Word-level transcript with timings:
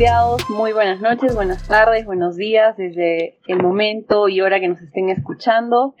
¿Qué 0.00 0.06
tal 0.06 0.14
reseteados? 0.14 0.48
Muy 0.48 0.72
buenas 0.72 1.02
noches, 1.02 1.34
buenas 1.34 1.68
tardes, 1.68 2.06
buenos 2.06 2.34
días 2.34 2.74
desde 2.78 3.38
el 3.46 3.62
momento 3.62 4.28
y 4.28 4.40
hora 4.40 4.58
que 4.58 4.66
nos 4.66 4.80
estén 4.80 5.10
escuchando. 5.10 5.94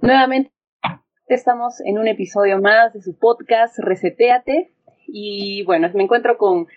Nuevamente 0.00 0.50
estamos 1.26 1.82
en 1.84 1.98
un 1.98 2.08
episodio 2.08 2.58
más 2.58 2.94
de 2.94 3.02
su 3.02 3.18
podcast 3.18 3.78
Reseteate 3.80 4.72
y 5.06 5.62
bueno, 5.66 5.90
me 5.92 6.04
encuentro 6.04 6.38
con 6.38 6.68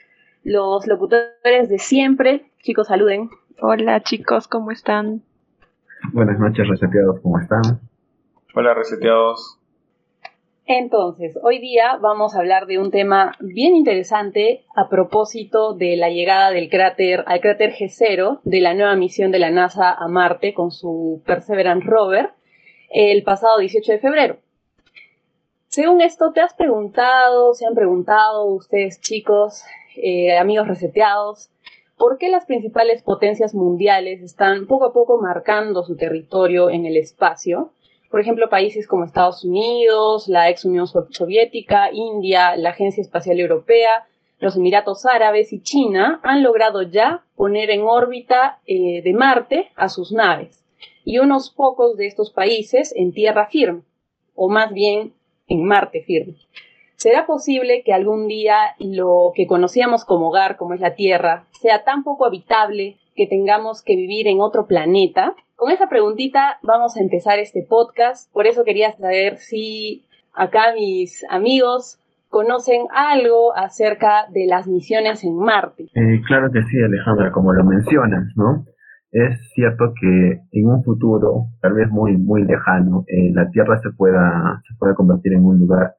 los 0.43 0.87
locutores 0.87 1.69
de 1.69 1.79
siempre. 1.79 2.51
Chicos, 2.61 2.87
saluden. 2.87 3.29
Hola 3.61 4.01
chicos, 4.01 4.49
¿cómo 4.49 4.71
están? 4.71 5.23
Buenas 6.11 6.37
noches 6.37 6.67
reseteados, 6.67 7.21
¿cómo 7.21 7.39
están? 7.39 7.61
Hola 8.55 8.73
reseteados. 8.73 9.60
Entonces, 10.73 11.37
hoy 11.43 11.59
día 11.59 11.97
vamos 11.99 12.33
a 12.33 12.39
hablar 12.39 12.65
de 12.65 12.79
un 12.79 12.91
tema 12.91 13.35
bien 13.41 13.75
interesante 13.75 14.63
a 14.73 14.87
propósito 14.87 15.73
de 15.73 15.97
la 15.97 16.09
llegada 16.09 16.51
del 16.51 16.69
cráter 16.69 17.25
al 17.27 17.41
cráter 17.41 17.73
G0 17.73 18.39
de 18.45 18.61
la 18.61 18.73
nueva 18.73 18.95
misión 18.95 19.31
de 19.31 19.39
la 19.39 19.49
NASA 19.51 19.91
a 19.91 20.07
Marte 20.07 20.53
con 20.53 20.71
su 20.71 21.21
Perseverance 21.25 21.85
rover 21.85 22.29
el 22.89 23.21
pasado 23.23 23.57
18 23.57 23.91
de 23.91 23.99
febrero. 23.99 24.37
Según 25.67 25.99
esto, 25.99 26.31
¿te 26.31 26.39
has 26.39 26.53
preguntado, 26.53 27.53
se 27.53 27.65
han 27.65 27.75
preguntado 27.75 28.45
ustedes 28.45 29.01
chicos, 29.01 29.65
eh, 29.97 30.37
amigos 30.37 30.69
reseteados, 30.69 31.49
por 31.97 32.17
qué 32.17 32.29
las 32.29 32.45
principales 32.45 33.03
potencias 33.03 33.53
mundiales 33.53 34.21
están 34.21 34.67
poco 34.67 34.85
a 34.85 34.93
poco 34.93 35.21
marcando 35.21 35.83
su 35.83 35.97
territorio 35.97 36.69
en 36.69 36.85
el 36.85 36.95
espacio? 36.95 37.73
Por 38.11 38.19
ejemplo, 38.19 38.49
países 38.49 38.87
como 38.87 39.05
Estados 39.05 39.45
Unidos, 39.45 40.27
la 40.27 40.49
ex 40.49 40.65
Unión 40.65 40.85
Soviética, 40.85 41.91
India, 41.93 42.57
la 42.57 42.71
Agencia 42.71 43.01
Espacial 43.01 43.39
Europea, 43.39 44.05
los 44.39 44.57
Emiratos 44.57 45.05
Árabes 45.05 45.53
y 45.53 45.61
China 45.61 46.19
han 46.21 46.43
logrado 46.43 46.81
ya 46.81 47.23
poner 47.37 47.69
en 47.69 47.83
órbita 47.83 48.59
eh, 48.65 49.01
de 49.01 49.13
Marte 49.13 49.69
a 49.77 49.87
sus 49.87 50.11
naves 50.11 50.61
y 51.05 51.19
unos 51.19 51.51
pocos 51.51 51.95
de 51.95 52.07
estos 52.07 52.31
países 52.31 52.93
en 52.97 53.13
tierra 53.13 53.47
firme, 53.47 53.83
o 54.35 54.49
más 54.49 54.73
bien 54.73 55.13
en 55.47 55.63
Marte 55.63 56.01
firme. 56.01 56.35
¿Será 56.97 57.25
posible 57.25 57.81
que 57.83 57.93
algún 57.93 58.27
día 58.27 58.75
lo 58.77 59.31
que 59.33 59.47
conocíamos 59.47 60.03
como 60.05 60.27
hogar, 60.27 60.57
como 60.57 60.73
es 60.73 60.81
la 60.81 60.93
Tierra, 60.93 61.47
sea 61.59 61.83
tan 61.83 62.03
poco 62.03 62.25
habitable 62.25 62.97
que 63.15 63.27
tengamos 63.27 63.83
que 63.83 63.95
vivir 63.95 64.27
en 64.27 64.41
otro 64.41 64.67
planeta? 64.67 65.35
Con 65.55 65.71
esa 65.71 65.89
preguntita 65.89 66.59
vamos 66.63 66.97
a 66.97 67.01
empezar 67.01 67.39
este 67.39 67.65
podcast. 67.67 68.31
Por 68.33 68.47
eso 68.47 68.63
quería 68.63 68.91
saber 68.93 69.37
si 69.37 70.03
acá 70.33 70.73
mis 70.73 71.25
amigos 71.29 71.99
conocen 72.29 72.87
algo 72.95 73.55
acerca 73.55 74.25
de 74.31 74.47
las 74.47 74.67
misiones 74.67 75.23
en 75.23 75.37
Marte. 75.37 75.83
Eh, 75.93 76.21
claro 76.25 76.49
que 76.51 76.63
sí, 76.63 76.81
Alejandra, 76.81 77.31
como 77.31 77.53
lo 77.53 77.63
mencionas, 77.63 78.25
¿no? 78.35 78.65
Es 79.11 79.51
cierto 79.53 79.93
que 79.99 80.39
en 80.51 80.67
un 80.67 80.83
futuro, 80.83 81.47
tal 81.61 81.73
vez 81.73 81.89
muy, 81.89 82.15
muy 82.15 82.45
lejano, 82.45 83.03
eh, 83.07 83.31
la 83.33 83.49
Tierra 83.49 83.77
se 83.81 83.91
pueda, 83.91 84.61
se 84.65 84.73
pueda 84.79 84.95
convertir 84.95 85.33
en 85.33 85.45
un 85.45 85.59
lugar 85.59 85.95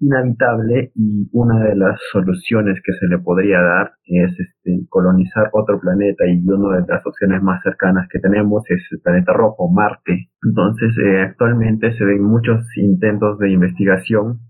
inhabitable 0.00 0.92
y 0.94 1.28
una 1.32 1.64
de 1.64 1.76
las 1.76 1.98
soluciones 2.12 2.80
que 2.84 2.92
se 2.92 3.06
le 3.06 3.18
podría 3.18 3.60
dar 3.60 3.92
es 4.04 4.30
este, 4.38 4.86
colonizar 4.88 5.48
otro 5.52 5.80
planeta 5.80 6.26
y 6.26 6.46
una 6.46 6.80
de 6.80 6.86
las 6.86 7.04
opciones 7.06 7.42
más 7.42 7.62
cercanas 7.62 8.06
que 8.10 8.18
tenemos 8.18 8.62
es 8.68 8.82
el 8.90 9.00
planeta 9.00 9.32
rojo, 9.32 9.70
Marte. 9.70 10.28
Entonces 10.42 10.92
eh, 10.98 11.22
actualmente 11.22 11.96
se 11.96 12.04
ven 12.04 12.22
muchos 12.22 12.64
intentos 12.76 13.38
de 13.38 13.50
investigación 13.50 14.40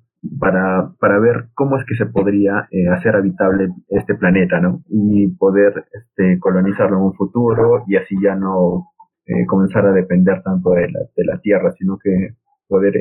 para, 0.41 0.91
para 0.99 1.21
ver 1.21 1.47
cómo 1.55 1.77
es 1.79 1.85
que 1.87 1.95
se 1.95 2.07
podría 2.07 2.67
eh, 2.71 2.89
hacer 2.89 3.15
habitable 3.15 3.69
este 3.89 4.17
planeta, 4.17 4.61
¿no? 4.61 4.83
Y 4.89 5.29
poder 5.37 5.85
este, 5.93 6.41
colonizarlo 6.41 6.97
en 6.97 7.05
un 7.05 7.15
futuro 7.15 7.85
y 7.87 7.97
así 7.97 8.17
ya 8.21 8.35
no 8.35 8.89
eh, 9.27 9.47
comenzar 9.47 9.87
a 9.87 9.93
depender 9.93 10.43
tanto 10.43 10.71
de 10.71 10.91
la, 10.91 11.01
de 11.17 11.25
la 11.25 11.39
Tierra, 11.41 11.71
sino 11.79 11.99
que 12.03 12.35
poder 12.67 12.95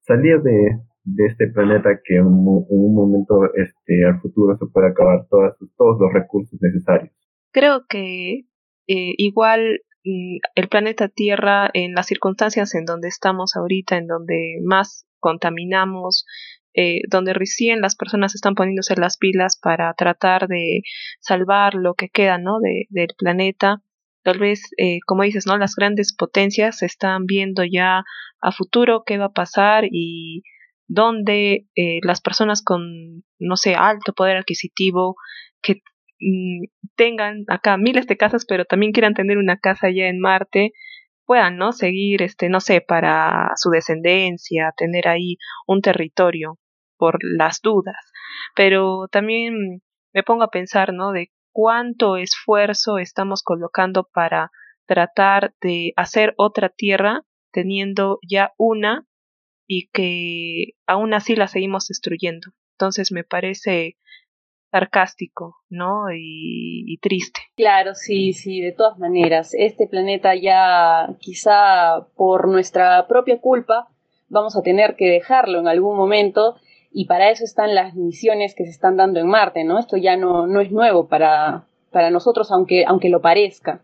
salir 0.00 0.42
de, 0.42 0.80
de 1.14 1.26
este 1.26 1.48
planeta 1.48 1.90
que 2.04 2.16
en 2.16 2.26
un, 2.26 2.94
momento 2.94 3.44
este, 3.54 4.04
al 4.06 4.20
futuro 4.20 4.56
se 4.58 4.66
puede 4.66 4.88
acabar 4.88 5.26
todos 5.28 6.00
los 6.00 6.12
recursos 6.12 6.58
necesarios. 6.60 7.12
Creo 7.52 7.84
que 7.88 8.46
eh, 8.86 9.14
igual 9.18 9.80
mm, 10.04 10.38
el 10.54 10.68
planeta 10.68 11.08
Tierra 11.08 11.70
en 11.72 11.94
las 11.94 12.06
circunstancias 12.06 12.74
en 12.74 12.84
donde 12.84 13.08
estamos 13.08 13.56
ahorita, 13.56 13.96
en 13.96 14.06
donde 14.06 14.58
más 14.64 15.06
contaminamos, 15.18 16.26
eh, 16.74 17.00
donde 17.08 17.34
recién 17.34 17.80
las 17.80 17.96
personas 17.96 18.34
están 18.34 18.54
poniéndose 18.54 18.94
las 18.96 19.16
pilas 19.16 19.58
para 19.60 19.92
tratar 19.94 20.46
de 20.46 20.82
salvar 21.18 21.74
lo 21.74 21.94
que 21.94 22.08
queda 22.08 22.38
¿no? 22.38 22.60
de, 22.60 22.86
del 22.90 23.08
planeta. 23.18 23.82
Tal 24.22 24.38
vez, 24.38 24.62
eh, 24.76 24.98
como 25.06 25.22
dices, 25.22 25.46
¿no? 25.46 25.56
las 25.56 25.74
grandes 25.74 26.14
potencias 26.14 26.82
están 26.82 27.26
viendo 27.26 27.64
ya 27.64 28.04
a 28.40 28.52
futuro 28.52 29.02
qué 29.04 29.18
va 29.18 29.26
a 29.26 29.32
pasar 29.32 29.84
y 29.90 30.42
donde 30.90 31.68
eh, 31.76 32.00
las 32.02 32.20
personas 32.20 32.62
con, 32.64 33.22
no 33.38 33.56
sé, 33.56 33.76
alto 33.76 34.12
poder 34.12 34.38
adquisitivo, 34.38 35.14
que 35.62 35.82
mm, 36.20 36.64
tengan 36.96 37.44
acá 37.46 37.76
miles 37.76 38.08
de 38.08 38.16
casas, 38.16 38.44
pero 38.44 38.64
también 38.64 38.90
quieran 38.90 39.14
tener 39.14 39.38
una 39.38 39.56
casa 39.56 39.86
allá 39.86 40.08
en 40.08 40.18
Marte, 40.18 40.72
puedan, 41.26 41.58
¿no? 41.58 41.70
Seguir, 41.70 42.22
este, 42.22 42.48
no 42.48 42.58
sé, 42.58 42.80
para 42.80 43.52
su 43.54 43.70
descendencia, 43.70 44.74
tener 44.76 45.06
ahí 45.06 45.36
un 45.68 45.80
territorio 45.80 46.58
por 46.98 47.18
las 47.22 47.60
dudas. 47.62 48.10
Pero 48.56 49.06
también 49.12 49.82
me 50.12 50.24
pongo 50.24 50.42
a 50.42 50.50
pensar, 50.50 50.92
¿no? 50.92 51.12
De 51.12 51.30
cuánto 51.52 52.16
esfuerzo 52.16 52.98
estamos 52.98 53.44
colocando 53.44 54.08
para 54.12 54.50
tratar 54.86 55.54
de 55.60 55.92
hacer 55.94 56.34
otra 56.36 56.68
tierra 56.68 57.22
teniendo 57.52 58.18
ya 58.28 58.52
una 58.58 59.06
y 59.72 59.86
que 59.92 60.74
aún 60.84 61.14
así 61.14 61.36
la 61.36 61.46
seguimos 61.46 61.86
destruyendo. 61.86 62.48
Entonces 62.72 63.12
me 63.12 63.22
parece 63.22 63.98
sarcástico, 64.72 65.58
¿no? 65.68 66.06
Y, 66.12 66.98
triste. 67.00 67.38
Claro, 67.54 67.94
sí, 67.94 68.32
sí, 68.32 68.60
de 68.60 68.72
todas 68.72 68.98
maneras. 68.98 69.54
Este 69.56 69.86
planeta 69.86 70.34
ya 70.34 71.14
quizá 71.20 72.08
por 72.16 72.48
nuestra 72.48 73.06
propia 73.06 73.40
culpa 73.40 73.86
vamos 74.28 74.56
a 74.56 74.62
tener 74.62 74.96
que 74.96 75.06
dejarlo 75.06 75.60
en 75.60 75.68
algún 75.68 75.96
momento 75.96 76.56
y 76.90 77.04
para 77.04 77.30
eso 77.30 77.44
están 77.44 77.76
las 77.76 77.94
misiones 77.94 78.56
que 78.56 78.64
se 78.64 78.70
están 78.70 78.96
dando 78.96 79.20
en 79.20 79.28
Marte, 79.28 79.62
¿no? 79.62 79.78
Esto 79.78 79.96
ya 79.96 80.16
no, 80.16 80.48
no 80.48 80.60
es 80.60 80.72
nuevo 80.72 81.06
para, 81.06 81.68
para 81.92 82.10
nosotros, 82.10 82.50
aunque, 82.50 82.84
aunque 82.86 83.08
lo 83.08 83.20
parezca. 83.20 83.82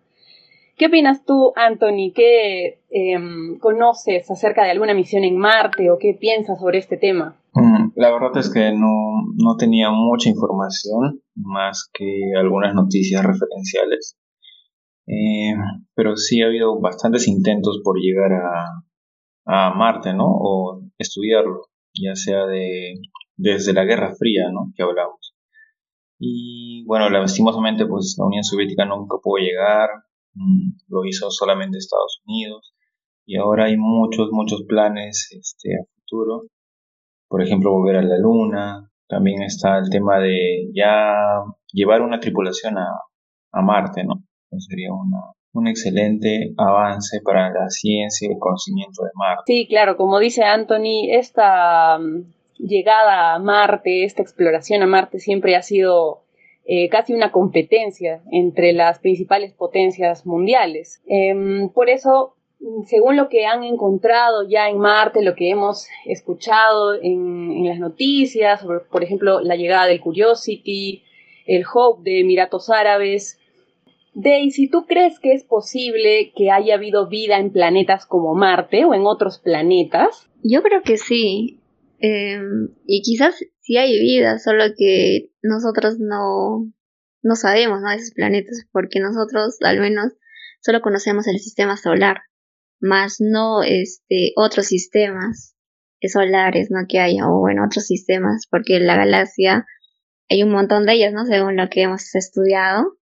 ¿Qué 0.77 0.87
opinas 0.87 1.25
tú, 1.25 1.53
Anthony? 1.57 2.13
¿Qué 2.15 2.83
em, 2.91 3.59
conoces 3.59 4.31
acerca 4.31 4.63
de 4.65 4.73
alguna 4.73 4.93
misión 4.93 5.25
en 5.25 5.39
Marte 5.39 5.91
o 5.91 5.97
qué 5.99 6.13
piensas 6.13 6.61
sobre 6.61 6.79
este 6.79 6.99
tema? 6.99 7.41
Mm, 7.55 7.93
la 7.95 8.11
verdad 8.11 8.37
es 8.37 8.53
que 8.53 8.73
no, 8.73 9.57
tenía 9.59 9.91
mucha 9.91 10.29
información 10.29 11.23
más 11.35 11.89
que 11.95 12.33
algunas 12.39 12.75
noticias 12.75 13.25
referenciales. 13.25 14.19
Eh, 15.07 15.55
pero 15.95 16.17
sí 16.17 16.43
ha 16.43 16.47
habido 16.47 16.79
bastantes 16.79 17.27
intentos 17.27 17.81
por 17.83 17.99
llegar 17.99 18.33
a, 18.35 18.83
a 19.47 19.75
Marte, 19.75 20.13
¿no? 20.13 20.27
O 20.29 20.83
estudiarlo, 20.99 21.69
ya 21.95 22.15
sea 22.17 22.45
de, 22.45 23.01
desde 23.37 23.73
la 23.73 23.85
Guerra 23.85 24.15
Fría, 24.15 24.51
¿no? 24.53 24.73
Que 24.77 24.83
hablamos. 24.83 25.35
Y 26.19 26.85
bueno, 26.87 27.09
lastimosamente 27.09 27.87
pues 27.87 28.17
la 28.19 28.27
Unión 28.27 28.45
Soviética 28.45 28.85
nunca 28.85 29.17
pudo 29.23 29.39
llegar, 29.39 29.89
lo 30.89 31.05
hizo 31.05 31.31
solamente 31.31 31.79
Estados 31.79 32.21
Unidos 32.27 32.75
y 33.27 33.37
ahora 33.37 33.67
hay 33.67 33.77
muchos, 33.77 34.29
muchos 34.31 34.65
planes 34.69 35.29
este, 35.33 35.75
a 35.75 35.85
futuro. 35.95 36.45
Por 37.29 37.43
ejemplo, 37.43 37.73
volver 37.73 37.97
a 37.97 38.03
la 38.03 38.19
Luna. 38.19 38.91
También 39.09 39.43
está 39.43 39.79
el 39.79 39.91
tema 39.91 40.19
de 40.19 40.69
ya 40.75 41.15
llevar 41.73 42.03
una 42.03 42.21
tripulación 42.21 42.79
a, 42.79 42.89
a 43.53 43.63
Marte, 43.63 44.05
¿no? 44.05 44.23
sería 44.59 44.93
una, 44.93 45.19
un 45.53 45.69
excelente 45.69 46.55
avance 46.57 47.21
para 47.23 47.51
la 47.51 47.69
ciencia 47.69 48.29
y 48.29 48.33
el 48.33 48.39
conocimiento 48.39 49.03
de 49.03 49.11
Marte. 49.15 49.43
Sí, 49.47 49.67
claro, 49.69 49.97
como 49.97 50.19
dice 50.19 50.45
Anthony, 50.45 51.11
esta 51.11 51.99
mm, 51.99 52.33
llegada 52.59 53.35
a 53.35 53.39
Marte, 53.39 54.05
esta 54.05 54.23
exploración 54.23 54.83
a 54.83 54.87
Marte 54.87 55.19
siempre 55.19 55.57
ha 55.57 55.63
sido 55.63 56.23
eh, 56.69 56.89
casi 56.89 57.15
una 57.15 57.31
competencia 57.31 58.23
entre 58.33 58.73
las 58.73 58.99
principales 58.99 59.53
potencias 59.53 60.27
mundiales. 60.27 61.01
Em, 61.07 61.69
por 61.69 61.89
eso, 61.89 62.35
según 62.87 63.17
lo 63.17 63.29
que 63.29 63.47
han 63.47 63.63
encontrado 63.63 64.49
ya 64.49 64.69
en 64.69 64.79
Marte, 64.79 65.23
lo 65.23 65.37
que 65.37 65.49
hemos 65.51 65.87
escuchado 66.07 66.95
en, 67.01 67.65
las 67.67 67.79
noticias, 67.79 68.65
por 68.91 69.05
ejemplo, 69.05 69.41
la 69.41 69.55
llegada 69.55 69.87
del 69.87 70.01
Curiosity, 70.01 71.05
el 71.47 71.65
Hope 71.73 72.03
de 72.03 72.21
Emiratos 72.21 72.69
Árabes, 72.69 73.39
Daisy, 74.19 74.69
¿tú 74.69 74.87
crees 74.87 75.21
que 75.21 75.35
es 75.35 75.45
posible 75.45 76.33
que 76.35 76.51
haya 76.51 76.75
habido 76.75 77.07
vida 77.07 77.39
en 77.39 77.53
planetas 77.53 78.07
como 78.07 78.35
Marte 78.35 78.87
o 78.87 78.95
en 78.95 79.07
otros 79.07 79.39
planetas? 79.39 80.31
Yo 80.43 80.63
creo 80.63 80.81
que 80.83 80.97
sí. 80.97 81.61
Em, 81.99 82.69
y 82.87 83.03
quizás 83.03 83.37
sí 83.61 83.77
hay 83.77 83.99
vida, 84.01 84.39
solo 84.39 84.65
que 84.77 85.31
nosotros 85.43 85.97
no, 85.99 86.73
no 87.23 87.37
sabemos, 87.37 87.81
¿no? 87.81 87.91
De 87.91 87.97
esos 87.97 88.13
planetas, 88.13 88.67
porque 88.73 89.01
nosotros 89.01 89.57
al 89.63 89.81
menos 89.81 90.13
solo 90.61 90.81
conocemos 90.81 91.27
el 91.29 91.39
sistema 91.39 91.77
solar, 91.77 92.23
más 92.81 93.17
no 93.21 93.63
este, 93.63 94.33
otros 94.37 94.67
sistemas 94.67 95.57
solares, 96.09 96.71
¿no? 96.71 96.87
Que 96.89 97.01
haya, 97.01 97.29
o 97.29 97.41
bueno, 97.41 97.65
otros 97.65 97.87
sistemas, 97.87 98.47
porque 98.51 98.81
la 98.81 98.97
galaxia 98.97 99.67
hay 100.29 100.43
un 100.43 100.51
montón 100.51 100.87
de 100.87 100.95
ellas, 100.95 101.13
¿no? 101.13 101.25
Según 101.25 101.57
lo 101.57 101.69
que 101.69 101.83
hemos 101.83 102.15
estudiado. 102.15 102.99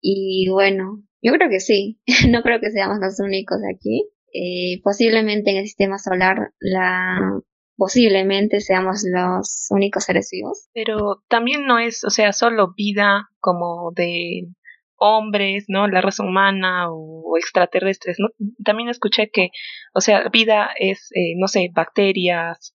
Y 0.00 0.48
bueno, 0.50 1.02
yo 1.22 1.32
creo 1.32 1.48
que 1.48 1.60
sí, 1.60 2.00
no 2.30 2.42
creo 2.42 2.60
que 2.60 2.70
seamos 2.70 2.98
los 3.00 3.20
únicos 3.20 3.58
aquí. 3.74 4.08
Eh, 4.32 4.80
posiblemente 4.82 5.50
en 5.50 5.58
el 5.58 5.64
sistema 5.64 5.98
solar 5.98 6.52
la 6.60 7.40
posiblemente 7.78 8.60
seamos 8.60 9.04
los 9.10 9.68
únicos 9.70 10.04
seres 10.04 10.28
vivos. 10.30 10.68
Pero 10.74 11.22
también 11.28 11.64
no 11.64 11.78
es, 11.78 12.04
o 12.04 12.10
sea, 12.10 12.32
solo 12.32 12.74
vida 12.76 13.28
como 13.38 13.92
de 13.94 14.48
hombres, 14.96 15.66
¿no? 15.68 15.86
La 15.86 16.00
raza 16.00 16.24
humana 16.24 16.90
o, 16.90 17.36
extraterrestres, 17.38 18.16
¿no? 18.18 18.28
También 18.64 18.88
escuché 18.88 19.30
que, 19.30 19.50
o 19.94 20.00
sea, 20.00 20.28
vida 20.28 20.70
es, 20.78 21.10
eh, 21.14 21.34
no 21.38 21.46
sé, 21.46 21.70
bacterias, 21.72 22.74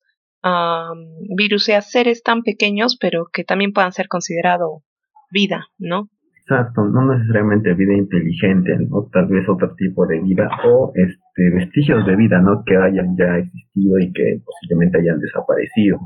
virus, 1.35 1.63
o 1.63 1.65
sea, 1.65 1.81
seres 1.81 2.23
tan 2.23 2.43
pequeños, 2.43 2.97
pero 2.99 3.27
que 3.31 3.43
también 3.43 3.73
puedan 3.73 3.91
ser 3.91 4.07
considerados 4.07 4.83
vida, 5.31 5.67
¿no? 5.77 6.09
Exacto, 6.39 6.83
no 6.83 7.13
necesariamente 7.13 7.73
vida 7.73 7.93
inteligente, 7.93 8.71
¿no? 8.89 9.09
Tal 9.11 9.27
vez 9.27 9.47
otro 9.47 9.73
tipo 9.75 10.05
de 10.05 10.19
vida 10.21 10.49
o 10.65 10.91
este 10.95 11.22
vestigios 11.35 12.05
de 12.05 12.15
vida, 12.15 12.39
¿no? 12.39 12.63
Que 12.65 12.75
hayan 12.77 13.15
ya 13.17 13.37
existido 13.37 13.99
y 13.99 14.11
que 14.13 14.41
posiblemente 14.45 14.99
hayan 14.99 15.19
desaparecido. 15.19 15.99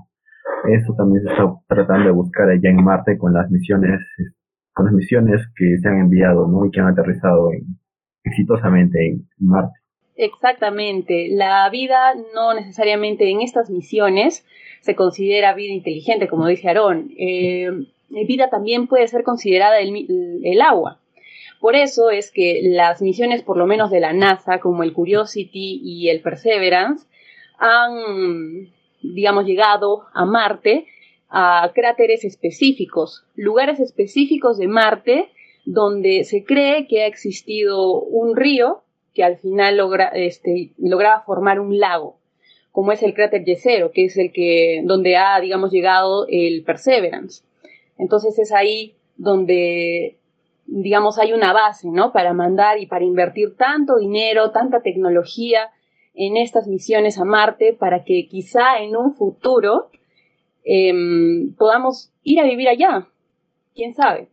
Eso 0.69 0.94
también 0.97 1.24
se 1.24 1.29
está 1.29 1.44
tratando 1.68 2.06
de 2.06 2.12
buscar 2.12 2.50
allá 2.50 2.69
en 2.69 2.83
Marte 2.83 3.18
con 3.18 3.33
las 3.33 3.50
misiones, 3.51 4.00
con 4.74 4.85
las 4.85 4.94
misiones 4.94 5.41
que 5.56 5.77
se 5.77 5.88
han 5.88 6.00
enviado, 6.00 6.47
¿no? 6.47 6.65
Y 6.65 6.71
que 6.71 6.79
han 6.79 6.88
aterrizado 6.88 7.50
exitosamente 8.24 9.07
en 9.07 9.27
Marte. 9.39 9.79
Exactamente. 10.18 11.27
La 11.29 11.69
vida 11.69 12.15
no 12.33 12.53
necesariamente 12.53 13.29
en 13.29 13.41
estas 13.41 13.69
misiones 13.69 14.45
se 14.81 14.95
considera 14.95 15.53
vida 15.53 15.74
inteligente, 15.74 16.27
como 16.27 16.47
dice 16.47 16.68
Aarón. 16.68 17.12
Eh, 17.18 17.69
vida 18.09 18.50
también 18.50 18.88
puede 18.88 19.07
ser 19.07 19.24
considerada 19.24 19.79
el, 19.79 20.62
agua. 20.62 21.00
Por 21.59 21.75
eso 21.75 22.09
es 22.12 22.31
que 22.31 22.62
las 22.63 23.01
misiones, 23.01 23.42
por 23.42 23.57
lo 23.57 23.65
menos 23.65 23.89
de 23.89 24.00
la 24.00 24.13
NASA, 24.13 24.59
como 24.59 24.83
el 24.83 24.94
Curiosity 24.94 25.81
y 25.83 26.09
el 26.09 26.21
Perseverance, 26.21 27.07
han, 27.57 28.69
digamos, 29.01 29.45
llegado 29.45 30.06
a 30.13 30.25
Marte 30.25 30.86
a 31.30 31.71
cráteres 31.74 32.24
específicos, 32.24 33.25
lugares 33.36 33.80
específicos 33.80 34.57
de 34.57 34.68
Marte 34.68 35.30
donde 35.65 36.24
se 36.24 36.45
cree 36.45 36.88
que 36.88 37.04
ha 37.04 37.07
existido 37.07 38.01
un 38.01 38.38
río 38.38 38.83
que 39.13 39.24
al 39.24 39.38
final 39.38 39.77
logra, 39.77 40.07
este, 40.10 40.71
lograba 40.77 41.24
formar 41.24 41.60
un 41.60 41.77
lago, 41.77 42.19
como 42.71 42.94
es 42.94 43.03
el 43.03 43.13
cráter 43.13 43.44
Yesero, 43.44 43.92
que 43.92 44.06
es 44.06 44.15
el 44.18 44.31
que, 44.31 44.81
donde 44.86 45.18
ha, 45.18 45.39
digamos, 45.42 45.71
llegado 45.71 46.25
el 46.30 46.63
Perseverance. 46.63 47.44
Entonces 47.98 48.39
es 48.39 48.53
ahí 48.53 48.94
donde, 49.18 50.17
digamos, 50.68 51.18
hay 51.18 51.34
una 51.34 51.54
base, 51.54 51.90
¿no? 51.90 52.12
Para 52.12 52.34
mandar 52.34 52.80
y 52.80 52.86
para 52.86 53.06
invertir 53.06 53.56
tanto 53.56 53.98
dinero, 53.98 54.52
tanta 54.52 54.81
tecnología 54.81 55.72
en 56.14 56.36
estas 56.36 56.68
misiones 56.68 57.18
a 57.19 57.25
Marte 57.25 57.74
para 57.74 58.04
que 58.04 58.28
quizá 58.28 58.80
en 58.80 58.96
un 58.96 59.14
futuro 59.14 59.90
em, 60.64 61.56
podamos 61.56 62.12
ir 62.24 62.40
a 62.40 62.44
vivir 62.44 62.68
allá. 62.68 63.08
¿Quién 63.74 63.94
sabe? 63.94 64.30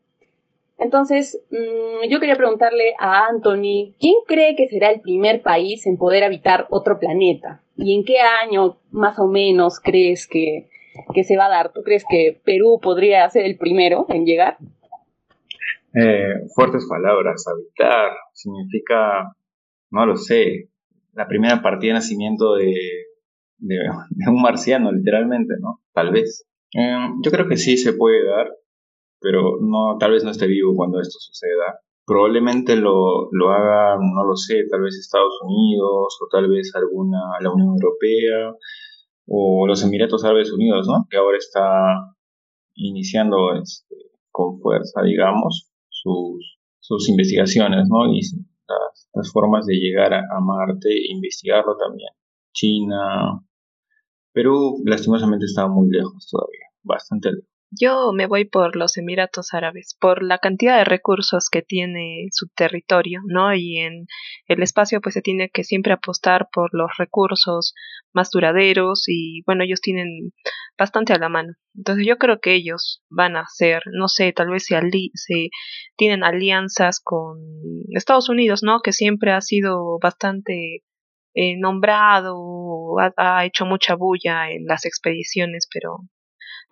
Entonces, 0.79 1.41
mm, 1.51 2.09
yo 2.09 2.19
quería 2.19 2.37
preguntarle 2.37 2.95
a 2.99 3.27
Anthony, 3.27 3.95
¿quién 4.01 4.15
cree 4.27 4.57
que 4.57 4.67
será 4.69 4.91
el 4.91 5.01
primer 5.01 5.43
país 5.43 5.87
en 5.87 5.97
poder 5.97 6.25
habitar 6.25 6.67
otro 6.71 6.99
planeta? 6.99 7.63
¿Y 7.77 7.95
en 7.95 8.05
qué 8.05 8.19
año 8.21 8.79
más 8.91 9.19
o 9.19 9.27
menos 9.27 9.79
crees 9.79 10.27
que, 10.27 10.69
que 11.15 11.23
se 11.23 11.37
va 11.37 11.47
a 11.47 11.51
dar? 11.51 11.73
¿Tú 11.73 11.83
crees 11.83 12.05
que 12.09 12.41
Perú 12.45 12.81
podría 12.83 13.29
ser 13.31 13.45
el 13.45 13.57
primero 13.57 14.07
en 14.09 14.27
llegar? 14.27 14.57
Eh, 15.95 16.49
fuertes 16.55 16.87
palabras, 16.89 17.45
habitar 17.47 18.11
significa, 18.33 19.33
no 19.91 20.07
lo 20.07 20.17
sé, 20.17 20.71
la 21.13 21.29
primera 21.29 21.63
partida 21.63 21.91
de 21.91 22.01
nacimiento 22.01 22.55
de, 23.59 23.79
un 24.27 24.43
marciano, 24.43 24.91
literalmente, 24.93 25.55
¿no? 25.61 25.81
Tal 25.93 26.11
vez. 26.11 26.47
Eh, 26.77 26.97
yo 27.23 27.31
creo 27.31 27.49
que 27.49 27.57
sí 27.57 27.77
se 27.77 27.93
puede 27.93 28.25
dar, 28.27 28.49
pero 29.21 29.59
no, 29.61 29.97
tal 29.99 30.11
vez 30.11 30.25
no 30.25 30.31
esté 30.31 30.47
vivo 30.49 30.75
cuando 30.75 31.01
esto 31.01 31.19
suceda. 31.21 31.79
Probablemente 32.05 32.77
lo, 32.77 33.29
lo 33.33 33.51
haga, 33.51 33.97
no 33.97 34.25
lo 34.25 34.37
sé, 34.37 34.65
tal 34.69 34.83
vez 34.83 34.97
Estados 34.99 35.41
Unidos 35.43 36.19
o 36.21 36.29
tal 36.31 36.49
vez 36.51 36.73
alguna, 36.75 37.19
la 37.41 37.53
Unión 37.53 37.69
Europea 37.69 38.53
o 39.27 39.67
los 39.67 39.83
Emiratos 39.83 40.25
Árabes 40.25 40.53
Unidos, 40.53 40.87
¿no? 40.89 41.07
Que 41.09 41.17
ahora 41.17 41.39
está 41.39 41.63
iniciando 42.75 43.55
este, 43.55 43.95
con 44.31 44.61
fuerza, 44.61 45.01
digamos, 45.03 45.74
sus, 46.05 46.59
sus 46.81 47.09
investigaciones, 47.09 47.89
¿no? 47.89 48.13
Y 48.13 48.21
las, 49.15 49.33
formas 49.33 49.67
de 49.67 49.75
llegar 49.75 50.13
a, 50.13 50.41
Marte 50.41 50.89
e 50.91 51.13
investigarlo 51.13 51.77
también. 51.77 52.11
China, 52.53 53.41
Perú, 54.33 54.83
lastimosamente 54.85 55.47
está 55.47 55.67
muy 55.67 55.89
lejos 55.91 56.29
todavía, 56.31 56.67
bastante 56.83 57.31
lejos. 57.33 57.54
Yo 57.71 58.13
me 58.13 58.27
voy 58.27 58.45
por 58.45 58.77
los 58.77 58.97
Emiratos 58.97 59.53
Árabes, 59.53 59.97
por 60.01 60.23
la 60.23 60.39
cantidad 60.39 60.79
de 60.79 60.85
recursos 60.85 61.49
que 61.51 61.63
tiene 61.63 62.29
su 62.31 62.47
territorio, 62.55 63.21
¿no? 63.27 63.55
Y 63.55 63.79
en 63.79 64.07
el 64.47 64.63
espacio 64.63 65.01
pues 65.01 65.15
se 65.15 65.23
tiene 65.23 65.51
que 65.51 65.65
siempre 65.65 65.93
apostar 65.93 66.49
por 66.53 66.71
los 66.73 66.91
recursos 66.99 67.75
más 68.13 68.31
duraderos 68.31 69.05
y 69.09 69.43
bueno, 69.45 69.65
ellos 69.65 69.81
tienen 69.81 70.33
bastante 70.79 71.13
a 71.15 71.19
la 71.19 71.29
mano. 71.29 71.55
Entonces 71.75 72.07
yo 72.07 72.17
creo 72.17 72.39
que 72.41 72.55
ellos 72.55 73.03
van 73.11 73.37
a 73.37 73.41
hacer, 73.41 73.83
no 73.93 74.09
sé, 74.09 74.33
tal 74.33 74.51
vez 74.51 74.67
se, 74.67 74.79
se 75.15 75.51
tienen 75.97 76.23
alianzas 76.23 77.01
con 77.03 77.39
Estados 77.91 78.29
Unidos, 78.29 78.63
¿no? 78.63 78.81
Que 78.81 78.93
siempre 78.93 79.33
ha 79.33 79.41
sido 79.41 79.99
bastante 80.01 80.85
eh, 81.35 81.57
nombrado, 81.59 82.99
ha, 83.01 83.13
ha 83.17 83.45
hecho 83.47 83.67
mucha 83.67 83.97
bulla 83.97 84.51
en 84.51 84.67
las 84.67 84.85
expediciones, 84.85 85.69
pero 85.73 85.99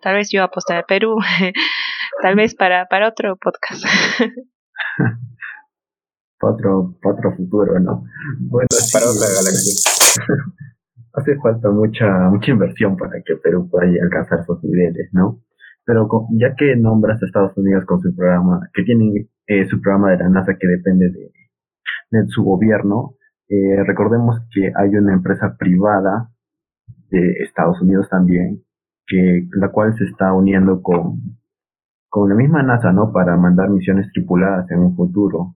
Tal 0.03 0.15
vez 0.15 0.29
yo 0.33 0.43
apostar 0.43 0.79
a 0.79 0.83
Perú, 0.83 1.15
tal 2.21 2.35
vez 2.35 2.55
para, 2.55 2.85
para 2.87 3.07
otro 3.07 3.37
podcast. 3.37 3.85
para, 6.37 6.53
otro, 6.53 6.95
otro 7.01 7.35
futuro, 7.37 7.79
¿no? 7.79 8.03
Bueno, 8.41 8.67
para 8.91 9.05
otra 9.05 9.27
galaxia. 9.31 9.79
Hace 11.13 11.37
falta 11.37 11.69
mucha, 11.69 12.29
mucha 12.29 12.51
inversión 12.51 12.97
para 12.97 13.21
que 13.23 13.35
Perú 13.37 13.69
pueda 13.69 13.87
alcanzar 14.01 14.39
esos 14.41 14.61
niveles, 14.63 15.09
¿no? 15.13 15.41
Pero 15.85 16.09
ya 16.31 16.53
que 16.55 16.75
nombras 16.75 17.21
a 17.21 17.25
Estados 17.25 17.55
Unidos 17.55 17.85
con 17.85 18.01
su 18.01 18.13
programa, 18.15 18.67
que 18.73 18.83
tienen 18.83 19.29
eh, 19.47 19.65
su 19.69 19.79
programa 19.79 20.11
de 20.11 20.17
la 20.17 20.29
NASA 20.29 20.57
que 20.59 20.67
depende 20.67 21.11
de, 21.11 21.31
de 22.11 22.27
su 22.27 22.43
gobierno, 22.43 23.15
eh, 23.47 23.83
recordemos 23.85 24.41
que 24.51 24.71
hay 24.75 24.89
una 24.95 25.13
empresa 25.13 25.55
privada 25.57 26.29
de 27.09 27.43
Estados 27.43 27.79
Unidos 27.81 28.09
también 28.09 28.63
que 29.07 29.47
la 29.51 29.69
cual 29.69 29.93
se 29.97 30.05
está 30.05 30.33
uniendo 30.33 30.81
con, 30.81 31.37
con 32.09 32.29
la 32.29 32.35
misma 32.35 32.63
NASA, 32.63 32.91
¿no? 32.91 33.11
Para 33.11 33.37
mandar 33.37 33.69
misiones 33.69 34.11
tripuladas 34.13 34.69
en 34.71 34.79
un 34.79 34.95
futuro. 34.95 35.55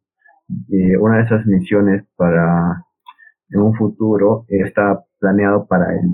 Eh, 0.71 0.97
una 0.97 1.17
de 1.17 1.23
esas 1.23 1.45
misiones 1.45 2.05
para 2.15 2.85
en 3.49 3.61
un 3.61 3.73
futuro 3.75 4.45
está 4.49 5.03
planeado 5.19 5.67
para 5.67 5.93
el 5.93 6.09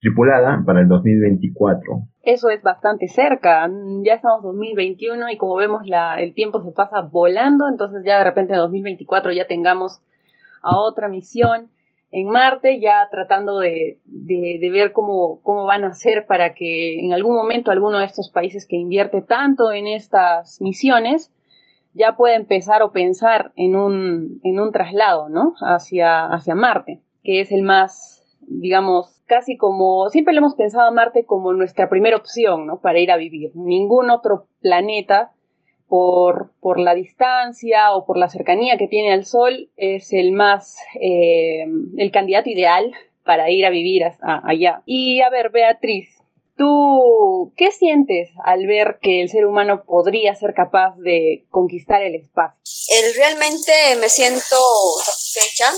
tripulada 0.00 0.62
para 0.64 0.80
el 0.80 0.88
2024. 0.88 2.02
Eso 2.22 2.50
es 2.50 2.62
bastante 2.62 3.06
cerca. 3.08 3.68
Ya 4.02 4.14
estamos 4.14 4.38
en 4.38 4.50
2021 4.52 5.30
y 5.30 5.36
como 5.36 5.56
vemos 5.56 5.86
la, 5.86 6.20
el 6.20 6.34
tiempo 6.34 6.62
se 6.62 6.72
pasa 6.72 7.02
volando, 7.02 7.68
entonces 7.68 8.02
ya 8.04 8.18
de 8.18 8.24
repente 8.24 8.54
en 8.54 8.60
2024 8.60 9.32
ya 9.32 9.46
tengamos 9.46 10.00
a 10.62 10.78
otra 10.78 11.08
misión 11.08 11.68
en 12.12 12.28
Marte, 12.28 12.80
ya 12.80 13.08
tratando 13.10 13.60
de, 13.60 13.98
de, 14.04 14.70
ver 14.70 14.92
cómo, 14.92 15.40
cómo, 15.42 15.64
van 15.64 15.84
a 15.84 15.88
hacer 15.88 16.26
para 16.26 16.54
que 16.54 16.98
en 16.98 17.12
algún 17.12 17.36
momento 17.36 17.70
alguno 17.70 17.98
de 17.98 18.06
estos 18.06 18.30
países 18.30 18.66
que 18.66 18.76
invierte 18.76 19.22
tanto 19.22 19.70
en 19.70 19.86
estas 19.86 20.60
misiones 20.60 21.32
ya 21.92 22.16
pueda 22.16 22.34
empezar 22.34 22.82
o 22.82 22.92
pensar 22.92 23.52
en 23.56 23.76
un, 23.76 24.40
en 24.42 24.60
un 24.60 24.72
traslado, 24.72 25.28
¿no? 25.28 25.54
Hacia, 25.60 26.26
hacia 26.26 26.54
Marte, 26.54 27.00
que 27.22 27.40
es 27.40 27.52
el 27.52 27.62
más, 27.62 28.24
digamos, 28.40 29.22
casi 29.26 29.56
como, 29.56 30.08
siempre 30.08 30.32
le 30.32 30.38
hemos 30.38 30.54
pensado 30.54 30.88
a 30.88 30.92
Marte 30.92 31.24
como 31.24 31.52
nuestra 31.52 31.88
primera 31.88 32.16
opción, 32.16 32.66
¿no? 32.66 32.80
Para 32.80 32.98
ir 32.98 33.10
a 33.10 33.16
vivir. 33.16 33.52
Ningún 33.54 34.10
otro 34.10 34.46
planeta 34.60 35.32
por, 35.90 36.52
por, 36.60 36.78
la 36.78 36.94
distancia 36.94 37.92
o 37.92 38.06
por 38.06 38.16
la 38.16 38.30
cercanía 38.30 38.78
que 38.78 38.88
tiene 38.88 39.12
al 39.12 39.26
Sol, 39.26 39.68
es 39.76 40.12
el 40.12 40.32
más, 40.32 40.78
eh, 41.00 41.66
el 41.98 42.10
candidato 42.10 42.48
ideal 42.48 42.92
para 43.24 43.50
ir 43.50 43.66
a 43.66 43.70
vivir 43.70 44.04
allá. 44.22 44.82
Y 44.86 45.20
a 45.20 45.28
ver, 45.28 45.50
Beatriz, 45.50 46.20
¿Tú 46.60 47.54
qué 47.56 47.72
sientes 47.72 48.28
al 48.44 48.66
ver 48.66 48.98
que 49.00 49.22
el 49.22 49.30
ser 49.30 49.46
humano 49.46 49.82
podría 49.86 50.34
ser 50.34 50.52
capaz 50.52 50.94
de 50.98 51.46
conquistar 51.48 52.02
el 52.02 52.14
espacio? 52.14 52.60
El, 52.90 53.14
realmente 53.14 53.72
me 53.96 54.10
siento 54.10 54.58
satisfecha 55.02 55.72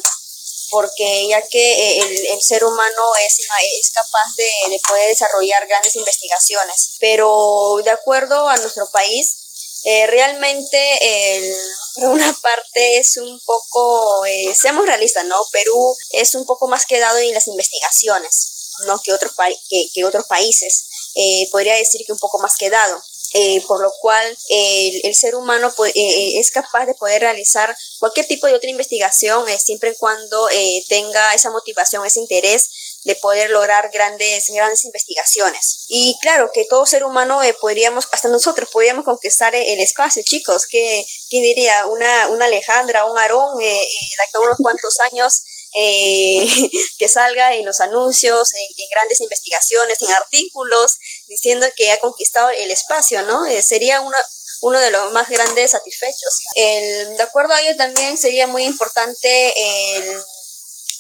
porque 0.73 1.29
ya 1.29 1.41
que 1.49 1.99
eh, 1.99 2.33
el, 2.33 2.43
ser 2.43 2.65
humano 2.65 3.03
es, 3.25 3.39
es 3.39 3.93
capaz 3.93 4.35
de, 4.37 4.81
poder 4.89 5.09
desarrollar 5.11 5.69
grandes 5.69 5.95
investigaciones. 5.95 6.97
Pero 6.99 7.77
de 7.85 7.91
acuerdo 7.91 8.49
a 8.49 8.57
nuestro 8.57 8.91
país, 8.91 9.42
eh, 9.85 10.07
realmente 10.07 11.37
el, 11.37 11.55
por 11.95 12.09
una 12.11 12.33
parte 12.41 12.99
es 12.99 13.17
un 13.17 13.41
poco, 13.41 14.25
eh, 14.27 14.55
seamos 14.55 14.87
realistas, 14.87 15.25
¿no? 15.25 15.37
Perú 15.53 15.97
es 16.13 16.35
un 16.35 16.47
poco 16.47 16.69
más 16.69 16.87
quedado 16.87 17.19
en 17.19 17.35
las 17.35 17.47
investigaciones. 17.47 18.53
¿no? 18.87 19.01
que, 19.03 19.13
otros 19.13 19.33
que, 19.69 19.91
que 19.93 20.05
otros 20.05 20.27
países. 20.27 20.87
Eh, 21.15 21.49
podría 21.51 21.75
decir 21.75 22.03
que 22.07 22.13
un 22.13 22.19
poco 22.19 22.39
más 22.39 22.57
quedado. 22.57 23.03
Eh, 23.35 23.63
por 23.67 23.81
lo 23.81 23.91
cual 24.03 24.37
el, 24.51 25.15
ser 25.15 25.37
humano 25.37 25.73
eh, 25.95 26.39
es 26.39 26.51
capaz 26.51 26.85
de 26.85 26.95
poder 26.95 27.23
realizar 27.23 27.75
cualquier 27.99 28.27
tipo 28.27 28.47
de 28.47 28.53
otra 28.53 28.69
investigación 28.69 29.47
siempre 29.59 29.93
y 29.93 29.95
cuando 29.95 30.49
tenga 30.87 31.33
esa 31.33 31.51
motivación, 31.51 32.05
ese 32.05 32.21
interés 32.21 32.92
de 33.05 33.17
poder 33.17 33.51
lograr 33.51 33.91
grandes, 33.93 34.47
grandes 34.49 34.85
investigaciones. 34.85 35.87
Y 35.89 36.17
claro 36.21 36.51
que 36.53 36.65
todo 36.65 36.87
ser 36.87 37.05
humano 37.05 37.41
podríamos, 37.61 38.07
hasta 38.13 38.29
nosotros 38.29 38.69
podríamos 38.71 39.05
conquistar 39.05 39.55
el 39.55 39.81
espacio, 39.81 40.23
chicos, 40.25 40.67
que 40.67 41.05
¿quién 41.29 41.43
diría? 41.43 41.87
Una, 41.87 42.29
una 42.29 42.45
Alejandra, 42.47 43.05
un 43.07 43.19
Aarón, 43.19 43.59
de 43.59 43.87
acá 44.29 44.41
unos 44.41 44.57
cuantos 44.59 45.01
años 45.01 45.43
eh, 45.75 46.47
que 46.99 47.09
salga 47.09 47.55
en 47.55 47.65
los 47.65 47.81
anuncios, 47.81 48.53
en, 48.55 48.89
grandes 48.91 49.21
investigaciones, 49.21 50.01
en 50.03 50.11
artículos, 50.13 50.99
diciendo 51.29 51.67
que 51.77 51.91
ha 51.91 51.99
conquistado 51.99 52.51
el 52.51 52.71
espacio, 52.71 53.23
¿no? 53.23 53.47
Eh, 53.47 53.63
sería 53.63 54.01
una, 54.01 54.19
uno 54.61 54.79
de 54.79 54.91
los 54.91 55.13
más 55.13 55.29
grandes 55.29 55.71
satisfechos. 55.71 56.41
El, 56.55 57.17
de 57.17 57.23
acuerdo 57.23 57.55
a 57.55 57.61
ello 57.63 57.77
también 57.77 58.19
sería 58.19 58.47
muy 58.47 58.65
importante 58.65 59.97
el 59.97 60.23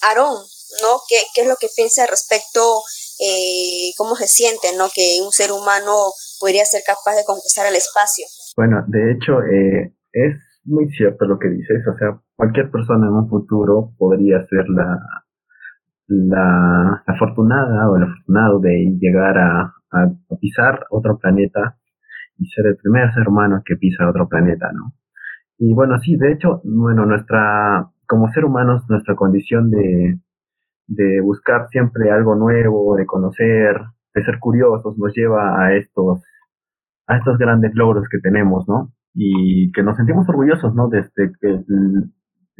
Aarón, 0.01 0.49
¿no? 0.81 1.01
¿Qué, 1.09 1.17
qué 1.35 1.43
es 1.43 1.49
lo 1.49 1.57
que 1.61 1.69
piensa 1.75 2.07
respecto, 2.07 2.81
eh, 3.21 3.93
cómo 3.99 4.15
se 4.17 4.27
siente, 4.27 4.69
¿no? 4.79 4.87
Que 4.95 5.21
un 5.25 5.33
ser 5.33 5.53
humano 5.53 6.13
podría 6.41 6.65
ser 6.65 6.83
capaz 6.87 7.17
de 7.17 7.25
conquistar 7.25 7.67
el 7.67 7.77
espacio. 7.77 8.25
Bueno, 8.57 8.85
de 8.89 9.13
hecho, 9.13 9.43
eh, 9.43 9.95
es 10.13 10.35
muy 10.65 10.89
cierto 10.91 11.25
lo 11.25 11.39
que 11.39 11.49
dices, 11.49 11.83
o 11.87 11.97
sea, 11.99 12.21
cualquier 12.37 12.71
persona 12.71 13.07
en 13.07 13.15
un 13.15 13.29
futuro 13.29 13.93
podría 13.99 14.45
ser 14.47 14.69
la, 14.69 14.99
la, 16.09 17.03
afortunada 17.07 17.89
o 17.91 17.97
el 17.97 18.05
afortunado 18.05 18.61
de 18.61 18.97
llegar 18.99 19.39
a, 19.39 19.75
pisar 20.41 20.87
otro 20.89 21.19
planeta 21.19 21.77
y 22.39 22.47
ser 22.47 22.67
el 22.67 22.77
primer 22.77 23.13
ser 23.13 23.29
humano 23.29 23.63
que 23.63 23.77
pisa 23.77 24.09
otro 24.09 24.27
planeta, 24.27 24.73
¿no? 24.73 24.95
Y 25.59 25.75
bueno, 25.75 25.99
sí, 26.01 26.17
de 26.17 26.33
hecho, 26.33 26.63
bueno, 26.65 27.05
nuestra, 27.05 27.91
como 28.07 28.33
ser 28.33 28.47
humanos, 28.47 28.83
nuestra 28.89 29.15
condición 29.15 29.71
de, 29.71 30.19
de 30.87 31.21
buscar 31.21 31.69
siempre 31.69 32.11
algo 32.11 32.35
nuevo, 32.35 32.97
de 32.97 33.07
conocer, 33.07 33.81
de 34.15 34.25
ser 34.25 34.39
curiosos, 34.39 34.97
nos 34.99 35.15
lleva 35.15 35.65
a 35.65 35.75
estos, 35.77 36.23
a 37.07 37.17
estos 37.17 37.39
grandes 37.39 37.73
logros 37.75 38.09
que 38.11 38.19
tenemos, 38.19 38.69
¿no? 38.69 38.93
y 39.15 39.71
que 39.73 39.83
nos 39.83 39.97
sentimos 39.97 40.29
orgullosos, 40.29 40.75
¿no? 40.75 40.89
Desde 40.89 41.33
que 41.41 41.65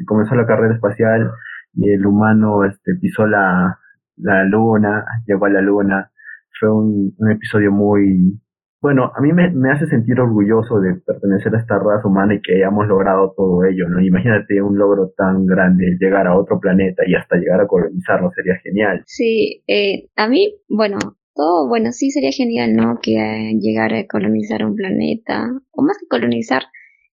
comenzó 0.07 0.35
la 0.35 0.47
carrera 0.47 0.75
espacial 0.75 1.31
y 1.75 1.91
el 1.91 2.07
humano 2.07 2.65
este, 2.65 2.95
pisó 3.01 3.27
la, 3.27 3.79
la 4.17 4.45
luna, 4.45 5.05
llegó 5.27 5.47
a 5.47 5.51
la 5.51 5.61
luna. 5.61 6.11
Fue 6.59 6.71
un, 6.71 7.15
un 7.17 7.31
episodio 7.31 7.73
muy, 7.73 8.41
bueno, 8.83 9.13
a 9.15 9.21
mí 9.21 9.33
me, 9.33 9.71
hace 9.71 9.87
sentir 9.87 10.19
orgulloso 10.19 10.81
de 10.81 10.97
pertenecer 11.07 11.55
a 11.55 11.61
esta 11.61 11.79
raza 11.79 12.09
humana 12.09 12.35
y 12.35 12.43
que 12.43 12.57
hayamos 12.57 12.89
logrado 12.89 13.33
todo 13.37 13.63
ello, 13.65 13.89
¿no? 13.89 14.01
Imagínate 14.01 14.61
un 14.61 14.77
logro 14.77 15.15
tan 15.17 15.47
grande, 15.47 15.97
llegar 16.01 16.27
a 16.27 16.37
otro 16.37 16.59
planeta 16.59 17.05
y 17.07 17.15
hasta 17.15 17.37
llegar 17.37 17.61
a 17.61 17.69
colonizarlo, 17.69 18.33
sería 18.35 18.57
genial. 18.57 19.05
Sí, 19.07 19.63
eh, 19.69 20.09
a 20.17 20.29
mí, 20.29 20.57
bueno, 20.69 20.99
todo, 21.33 21.69
bueno, 21.69 21.93
sí 21.93 22.11
sería 22.11 22.33
genial, 22.33 22.75
¿no? 22.75 22.99
Que 23.01 23.57
llegar 23.61 23.95
a 23.95 24.05
colonizar 24.09 24.65
un 24.65 24.75
planeta, 24.75 25.47
o 25.71 25.83
más 25.83 25.97
que 25.99 26.09
colonizar, 26.09 26.63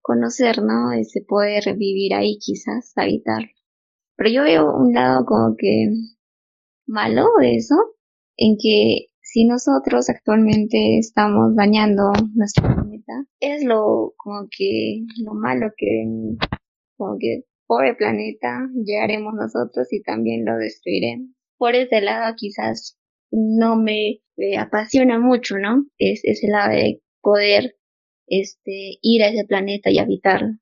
conocer, 0.02 0.64
¿no? 0.64 0.94
Ese 0.94 1.20
poder 1.28 1.76
vivir 1.78 2.14
ahí 2.14 2.38
quizás, 2.40 2.94
habitar. 2.96 3.44
Pero 4.16 4.30
yo 4.30 4.44
veo 4.44 4.74
un 4.74 4.94
lado 4.94 5.26
como 5.26 5.58
que 5.58 5.90
malo 6.88 7.26
de 7.42 7.58
eso, 7.58 7.76
en 8.38 8.56
que 8.58 9.08
si 9.29 9.43
nosotros 9.43 10.10
actualmente 10.10 11.00
estamos 11.00 11.53
dañando 11.53 12.13
nuestro 12.34 12.63
planeta, 12.63 13.13
es 13.41 13.62
lo 13.63 14.13
como 14.15 14.48
que 14.50 15.03
lo 15.22 15.34
malo 15.34 15.67
que 15.75 16.05
como 16.96 17.17
que 17.19 17.43
pobre 17.67 17.93
planeta 17.96 18.69
llegaremos 18.86 19.34
nosotros 19.34 19.91
y 19.91 20.01
también 20.01 20.46
lo 20.46 20.55
destruiremos. 20.57 21.36
Por 21.57 21.75
ese 21.75 22.00
lado 22.00 22.34
quizás 22.38 22.98
no 23.29 23.75
me, 23.75 24.22
apasiona 24.57 25.19
mucho, 25.19 25.57
¿no? 25.57 25.86
Es 25.98 26.22
ese 26.24 26.48
lado 26.48 26.72
de 26.72 27.01
poder 27.22 27.75
este, 28.27 28.98
ir 29.01 29.24
a 29.24 29.27
ese 29.27 29.46
planeta 29.46 29.89
y 29.89 30.00
habitarlo 30.00 30.53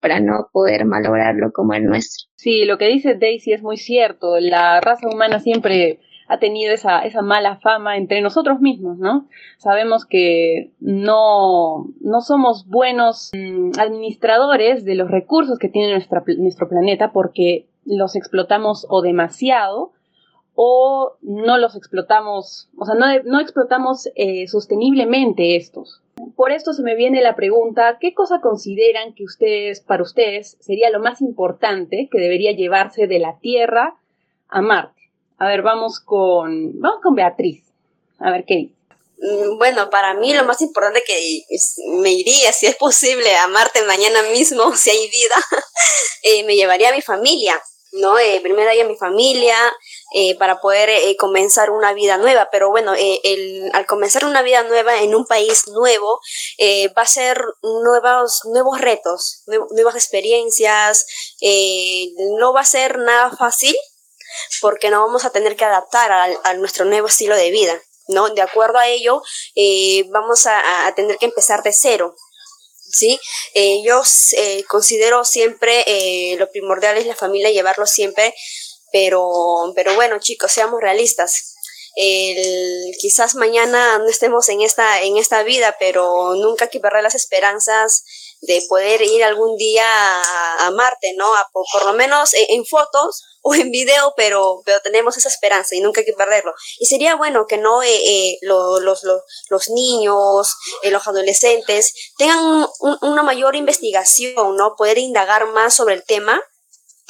para 0.00 0.20
no 0.20 0.48
poder 0.52 0.84
malograrlo 0.84 1.50
como 1.52 1.72
el 1.72 1.84
nuestro. 1.84 2.28
Sí, 2.36 2.66
lo 2.66 2.76
que 2.76 2.88
dice 2.88 3.14
Daisy 3.14 3.54
es 3.54 3.62
muy 3.62 3.78
cierto. 3.78 4.38
La 4.38 4.80
raza 4.82 5.08
humana 5.08 5.40
siempre 5.40 6.00
ha 6.32 6.38
tenido 6.38 6.72
esa, 6.72 7.00
esa 7.00 7.20
mala 7.20 7.56
fama 7.56 7.98
entre 7.98 8.22
nosotros 8.22 8.58
mismos, 8.60 8.96
¿no? 8.96 9.28
Sabemos 9.58 10.06
que 10.06 10.70
no, 10.80 11.88
no 12.00 12.20
somos 12.22 12.66
buenos 12.66 13.32
mm, 13.34 13.72
administradores 13.78 14.86
de 14.86 14.94
los 14.94 15.10
recursos 15.10 15.58
que 15.58 15.68
tiene 15.68 15.92
nuestro 15.92 16.68
planeta 16.70 17.12
porque 17.12 17.66
los 17.84 18.16
explotamos 18.16 18.86
o 18.88 19.02
demasiado 19.02 19.92
o 20.54 21.16
no 21.20 21.58
los 21.58 21.76
explotamos, 21.76 22.70
o 22.78 22.86
sea, 22.86 22.94
no, 22.94 23.40
explotamos 23.40 24.08
eh, 24.14 24.46
sosteniblemente 24.48 25.56
estos. 25.56 26.02
Por 26.34 26.50
esto 26.50 26.72
se 26.72 26.82
me 26.82 26.94
viene 26.94 27.20
la 27.20 27.36
pregunta, 27.36 27.98
¿qué 28.00 28.14
cosa 28.14 28.40
consideran 28.40 29.12
que 29.12 29.24
ustedes, 29.24 29.80
para 29.80 30.02
ustedes, 30.02 30.56
sería 30.60 30.88
lo 30.88 31.00
más 31.00 31.20
importante 31.20 32.08
que 32.10 32.18
debería 32.18 32.52
llevarse 32.52 33.06
de 33.06 33.18
la 33.18 33.38
Tierra 33.38 33.96
a 34.48 34.62
Marte? 34.62 35.01
A 35.38 35.48
ver, 35.48 35.62
vamos 35.62 36.00
con, 36.00 36.80
vamos 36.80 37.00
con 37.02 37.14
Beatriz. 37.14 37.64
A 38.18 38.30
ver 38.30 38.44
qué. 38.46 38.70
Mm, 39.18 39.58
bueno, 39.58 39.90
para 39.90 40.14
mí 40.14 40.34
lo 40.34 40.44
más 40.44 40.60
importante 40.60 41.02
que 41.06 41.44
me 42.00 42.12
iría, 42.12 42.52
si 42.52 42.66
es 42.66 42.76
posible, 42.76 43.34
a 43.36 43.46
Marte 43.48 43.82
mañana 43.82 44.22
mismo, 44.32 44.72
si 44.76 44.90
hay 44.90 45.08
vida, 45.08 45.34
eh, 46.22 46.44
me 46.44 46.56
llevaría 46.56 46.90
a 46.90 46.94
mi 46.94 47.02
familia, 47.02 47.60
¿no? 47.92 48.18
Eh, 48.18 48.40
primero 48.42 48.70
ahí 48.70 48.80
a 48.80 48.86
mi 48.86 48.96
familia, 48.96 49.56
eh, 50.14 50.36
para 50.36 50.60
poder 50.60 50.90
eh, 50.90 51.16
comenzar 51.16 51.70
una 51.70 51.94
vida 51.94 52.18
nueva. 52.18 52.48
Pero 52.50 52.70
bueno, 52.70 52.94
eh, 52.94 53.20
el, 53.24 53.70
al 53.72 53.86
comenzar 53.86 54.24
una 54.24 54.42
vida 54.42 54.62
nueva 54.62 55.02
en 55.02 55.14
un 55.14 55.24
país 55.26 55.68
nuevo, 55.68 56.20
va 56.96 57.02
a 57.02 57.06
ser 57.06 57.42
nuevos, 57.62 58.42
nuevos 58.44 58.80
retos, 58.80 59.42
nuevas 59.70 59.94
experiencias, 59.94 61.06
no 62.38 62.52
va 62.52 62.60
a 62.60 62.64
ser 62.64 62.98
nada 62.98 63.34
fácil 63.36 63.74
porque 64.60 64.90
no 64.90 65.04
vamos 65.04 65.24
a 65.24 65.30
tener 65.30 65.56
que 65.56 65.64
adaptar 65.64 66.12
a, 66.12 66.54
nuestro 66.54 66.84
nuevo 66.84 67.08
estilo 67.08 67.36
de 67.36 67.50
vida. 67.50 67.80
¿no? 68.08 68.30
De 68.30 68.42
acuerdo 68.42 68.78
a 68.78 68.88
ello, 68.88 69.22
vamos 70.10 70.46
a, 70.46 70.92
tener 70.94 71.18
que 71.18 71.26
empezar 71.26 71.62
de 71.62 71.72
cero. 71.72 72.14
¿sí? 72.92 73.18
yo 73.84 74.02
considero 74.68 75.24
siempre 75.24 76.36
lo 76.38 76.50
primordial 76.50 76.98
es 76.98 77.06
la 77.06 77.16
familia, 77.16 77.50
llevarlo 77.50 77.86
siempre 77.86 78.34
pero, 78.92 79.72
pero 79.74 79.94
bueno, 79.94 80.20
chicos, 80.20 80.52
seamos 80.52 80.80
realistas. 80.80 81.56
Quizás 83.00 83.34
mañana 83.34 83.98
no 83.98 84.08
estemos 84.08 84.48
en 84.50 84.60
esta, 84.60 85.02
en 85.02 85.16
esta 85.16 85.42
vida, 85.42 85.76
pero 85.80 86.34
nunca 86.36 86.66
hay 86.66 86.70
que 86.70 86.80
las 87.02 87.14
esperanzas 87.14 88.04
de 88.42 88.60
poder 88.68 89.00
ir 89.02 89.22
algún 89.22 89.56
día 89.56 89.86
a, 89.86 90.70
Marte, 90.72 91.14
¿no? 91.16 91.26
por, 91.52 91.86
lo 91.86 91.92
menos 91.92 92.34
en, 92.34 92.64
fotos 92.66 93.22
o 93.42 93.54
en 93.54 93.70
video, 93.70 94.14
pero, 94.16 94.62
pero 94.64 94.80
tenemos 94.80 95.16
esa 95.16 95.28
esperanza 95.28 95.74
y 95.74 95.80
nunca 95.80 96.00
hay 96.00 96.06
que 96.06 96.12
perderlo. 96.12 96.52
Y 96.78 96.86
sería 96.86 97.16
bueno 97.16 97.46
que 97.46 97.58
no 97.58 97.82
eh, 97.82 97.88
eh, 97.94 98.38
los, 98.42 98.82
los, 98.82 99.02
los, 99.48 99.68
niños, 99.70 100.54
eh, 100.82 100.90
los 100.90 101.06
adolescentes 101.06 102.12
tengan 102.18 102.66
una 103.00 103.22
mayor 103.22 103.56
investigación, 103.56 104.56
¿no? 104.56 104.74
Poder 104.76 104.98
indagar 104.98 105.46
más 105.46 105.74
sobre 105.74 105.94
el 105.94 106.04
tema 106.04 106.40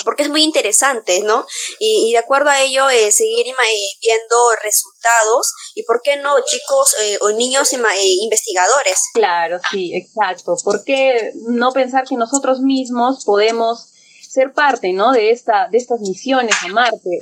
porque 0.05 0.25
es 0.25 0.29
muy 0.29 0.43
interesante, 0.43 1.21
¿no? 1.23 1.47
Y, 1.79 2.13
de 2.13 2.19
acuerdo 2.19 2.51
a 2.51 2.61
ello, 2.61 2.89
eh, 2.91 3.11
seguir 3.13 3.47
eh, 3.47 3.53
viendo 4.01 4.37
resultados 4.63 5.53
y, 5.75 5.83
¿por 5.85 6.03
qué 6.03 6.17
no, 6.17 6.37
chicos 6.45 6.95
eh, 7.01 7.19
o 7.21 7.31
niños 7.31 7.73
investigadores? 7.73 8.99
Claro, 9.15 9.59
sí, 9.71 9.95
exacto. 9.95 10.57
¿Por 10.65 10.85
qué 10.85 11.33
no 11.49 11.73
pensar 11.73 12.07
que 12.07 12.17
nosotros 12.17 12.61
mismos 12.61 13.25
podemos 13.25 13.93
ser 14.33 14.53
parte, 14.55 14.93
¿no? 14.93 15.13
De, 15.13 15.31
esta, 15.31 15.69
de 15.71 15.79
estas 15.79 16.01
misiones 16.01 16.55
a 16.65 16.69
Marte. 16.69 17.21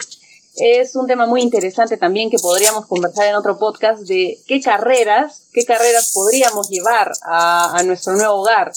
es 0.56 0.94
un 0.94 1.06
tema 1.06 1.26
muy 1.26 1.42
interesante 1.42 1.96
también 1.96 2.30
que 2.30 2.38
podríamos 2.38 2.86
conversar 2.86 3.26
en 3.26 3.34
otro 3.34 3.58
podcast 3.58 4.02
de 4.02 4.38
qué 4.46 4.60
carreras, 4.60 5.48
qué 5.52 5.64
carreras 5.64 6.12
podríamos 6.14 6.68
llevar 6.68 7.10
a, 7.22 7.82
nuestro 7.84 8.12
nuevo 8.12 8.34
hogar. 8.42 8.72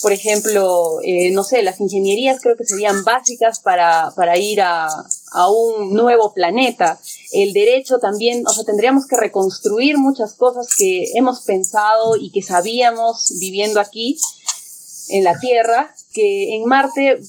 Por 0.00 0.12
ejemplo, 0.12 1.00
eh, 1.02 1.30
no 1.32 1.42
sé, 1.42 1.62
las 1.62 1.80
ingenierías 1.80 2.40
creo 2.40 2.56
que 2.56 2.64
serían 2.64 3.04
básicas 3.04 3.58
para, 3.58 4.12
para 4.14 4.38
ir 4.38 4.60
a, 4.60 4.86
a 5.32 5.50
un 5.50 5.92
nuevo 5.92 6.32
planeta. 6.32 7.00
El 7.32 7.52
derecho 7.52 7.98
también, 7.98 8.46
o 8.46 8.50
sea, 8.50 8.64
tendríamos 8.64 9.06
que 9.06 9.16
reconstruir 9.16 9.98
muchas 9.98 10.34
cosas 10.34 10.68
que 10.76 11.12
hemos 11.14 11.42
pensado 11.42 12.16
y 12.16 12.30
que 12.30 12.42
sabíamos 12.42 13.32
viviendo 13.40 13.80
aquí 13.80 14.16
en 15.08 15.24
la 15.24 15.38
Tierra, 15.38 15.94
que 16.12 16.54
en 16.54 16.64
Marte 16.64 17.20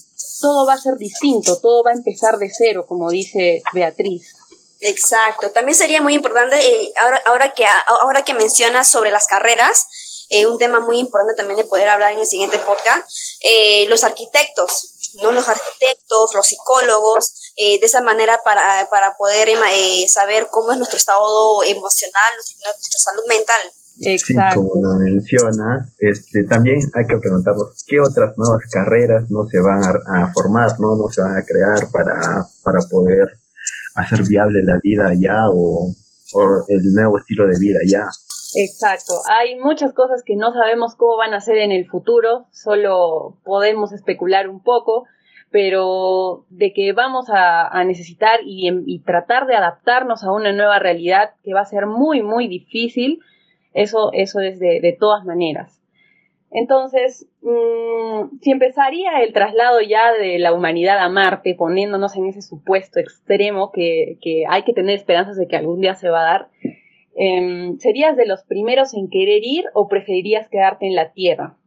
todo 0.42 0.66
va 0.66 0.74
a 0.74 0.82
ser 0.82 0.96
distinto, 0.98 1.60
todo 1.60 1.84
va 1.84 1.92
a 1.92 1.96
empezar 1.96 2.38
de 2.38 2.50
cero, 2.56 2.86
como 2.88 3.10
dice 3.10 3.62
Beatriz. 3.74 4.36
Exacto. 4.82 5.52
También 5.52 5.76
sería 5.76 6.02
muy 6.02 6.14
importante, 6.14 6.56
eh, 6.56 6.94
ahora, 7.02 7.22
ahora, 7.26 7.54
que, 7.54 7.66
ahora 8.02 8.24
que 8.24 8.34
mencionas 8.34 8.88
sobre 8.88 9.12
las 9.12 9.28
carreras, 9.28 9.88
eh, 10.30 10.46
un 10.46 10.58
tema 10.58 10.80
muy 10.80 11.00
importante 11.00 11.36
también 11.36 11.58
de 11.58 11.66
poder 11.66 11.90
hablar 11.90 12.14
en 12.14 12.20
el 12.20 12.28
siguiente 12.28 12.60
podcast, 12.60 13.10
eh, 13.42 13.86
los 13.90 14.04
arquitectos, 14.04 15.14
¿no? 15.22 15.32
Los 15.32 15.48
arquitectos, 15.48 16.34
los 16.34 16.48
psicólogos, 16.48 17.54
de 17.58 17.80
esa 17.82 18.02
manera 18.02 18.40
para, 18.46 18.88
para 18.90 19.18
poder 19.18 19.50
saber 20.08 20.48
cómo 20.50 20.72
es 20.72 20.78
nuestro 20.78 20.96
estado 20.96 21.62
emocional, 21.64 22.32
nuestra 22.38 23.00
salud 23.00 23.24
mental. 23.28 23.60
Exacto. 24.02 24.62
como 24.62 24.82
lo 24.82 25.00
menciona, 25.00 25.92
este, 25.98 26.44
también 26.46 26.80
hay 26.94 27.06
que 27.06 27.18
preguntarnos 27.18 27.84
qué 27.86 28.00
otras 28.00 28.38
nuevas 28.38 28.62
carreras 28.72 29.30
no 29.30 29.46
se 29.48 29.60
van 29.60 29.84
a, 29.84 30.32
formar, 30.34 30.80
¿no? 30.80 30.96
no 30.96 31.10
se 31.10 31.22
van 31.22 31.36
a 31.36 31.44
crear 31.44 31.90
para, 31.92 32.48
para 32.64 32.80
poder 32.90 33.40
hacer 33.96 34.24
viable 34.24 34.64
la 34.64 34.80
vida 34.82 35.08
allá 35.08 35.50
o, 35.50 35.94
o 36.34 36.66
el 36.68 36.94
nuevo 36.94 37.18
estilo 37.20 37.48
de 37.48 37.60
vida 37.60 37.80
allá. 37.84 38.10
Exacto, 38.56 39.14
hay 39.30 39.60
muchas 39.60 39.94
cosas 39.94 40.24
que 40.24 40.36
no 40.36 40.54
sabemos 40.54 40.96
cómo 40.96 41.18
van 41.18 41.34
a 41.34 41.42
ser 41.42 41.58
en 41.58 41.72
el 41.72 41.88
futuro, 41.88 42.48
solo 42.52 43.38
podemos 43.44 43.92
especular 43.92 44.50
un 44.50 44.62
poco, 44.62 45.06
pero 45.52 46.46
de 46.50 46.74
que 46.74 46.94
vamos 46.94 47.28
a, 47.30 47.84
necesitar 47.84 48.40
y, 48.44 48.70
y, 48.86 49.00
tratar 49.00 49.48
de 49.48 49.56
adaptarnos 49.56 50.24
a 50.24 50.32
una 50.32 50.52
nueva 50.52 50.80
realidad 50.80 51.32
que 51.44 51.54
va 51.54 51.62
a 51.62 51.66
ser 51.66 51.88
muy, 51.88 52.22
muy 52.22 52.48
difícil, 52.48 53.20
eso, 53.74 54.12
eso 54.14 54.40
es 54.40 54.60
de, 54.60 54.96
todas 55.00 55.26
maneras. 55.26 55.80
Entonces, 56.52 57.28
mm, 57.42 58.40
si 58.42 58.52
empezaría 58.52 59.22
el 59.22 59.34
traslado 59.34 59.82
ya 59.82 60.14
de 60.14 60.40
la 60.40 60.54
humanidad 60.54 60.98
a 61.00 61.10
Marte, 61.10 61.54
poniéndonos 61.56 62.16
en 62.16 62.26
ese 62.26 62.42
supuesto 62.42 63.00
extremo 63.00 63.72
que, 63.72 64.18
hay 64.50 64.64
que 64.64 64.74
tener 64.74 64.96
esperanzas 64.96 65.38
de 65.38 65.48
que 65.48 65.56
algún 65.56 65.82
día 65.82 65.96
se 65.96 66.10
va 66.10 66.22
a 66.22 66.32
dar, 66.32 66.48
em, 67.20 67.78
¿serías 67.80 68.16
de 68.16 68.26
los 68.26 68.44
primeros 68.44 68.94
en 68.94 69.10
querer 69.10 69.42
ir 69.44 69.66
o 69.74 69.88
preferirías 69.88 70.48
quedarte 70.50 70.88
en 70.88 70.96
la 70.96 71.12
Tierra? 71.12 71.58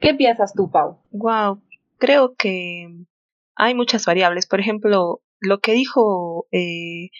¿Qué 0.00 0.14
piensas 0.14 0.54
tú, 0.54 0.70
Pau? 0.70 0.98
Wow, 1.10 1.62
creo 1.98 2.34
que 2.34 2.88
hay 3.54 3.74
muchas 3.74 4.04
variables. 4.06 4.46
Por 4.46 4.58
ejemplo, 4.58 5.20
lo 5.38 5.60
que 5.60 5.72
dijo 5.74 6.46
eh, 6.50 7.10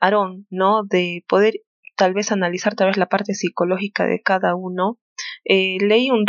Aarón, 0.00 0.46
¿no? 0.50 0.84
De 0.84 1.24
poder 1.28 1.60
tal 1.96 2.14
vez 2.14 2.32
analizar 2.32 2.74
tal 2.74 2.88
vez 2.88 2.96
la 2.96 3.08
parte 3.08 3.34
psicológica 3.34 4.06
de 4.06 4.20
cada 4.22 4.54
uno, 4.54 4.98
eh, 5.44 5.78
leí 5.80 6.10
un, 6.10 6.24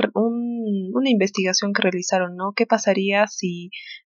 una 0.94 1.10
investigación 1.10 1.74
que 1.74 1.84
realizaron, 1.84 2.36
¿no? 2.36 2.54
¿Qué 2.56 2.65
pasaría 2.65 3.28
si 3.28 3.70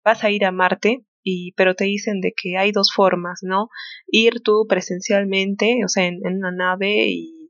vas 0.05 0.25
a 0.25 0.31
ir 0.31 0.45
a 0.45 0.53
Marte? 0.53 1.05
Y, 1.23 1.53
pero 1.57 1.75
te 1.75 1.85
dicen 1.85 2.21
de 2.21 2.33
que 2.37 2.57
hay 2.57 2.73
dos 2.73 2.93
formas, 2.95 3.41
¿no? 3.43 3.69
Ir 4.07 4.41
tú 4.43 4.67
presencialmente, 4.69 5.81
o 5.85 5.89
sea, 5.89 6.07
en, 6.07 6.21
una 6.25 6.53
nave 6.53 7.09
y 7.09 7.49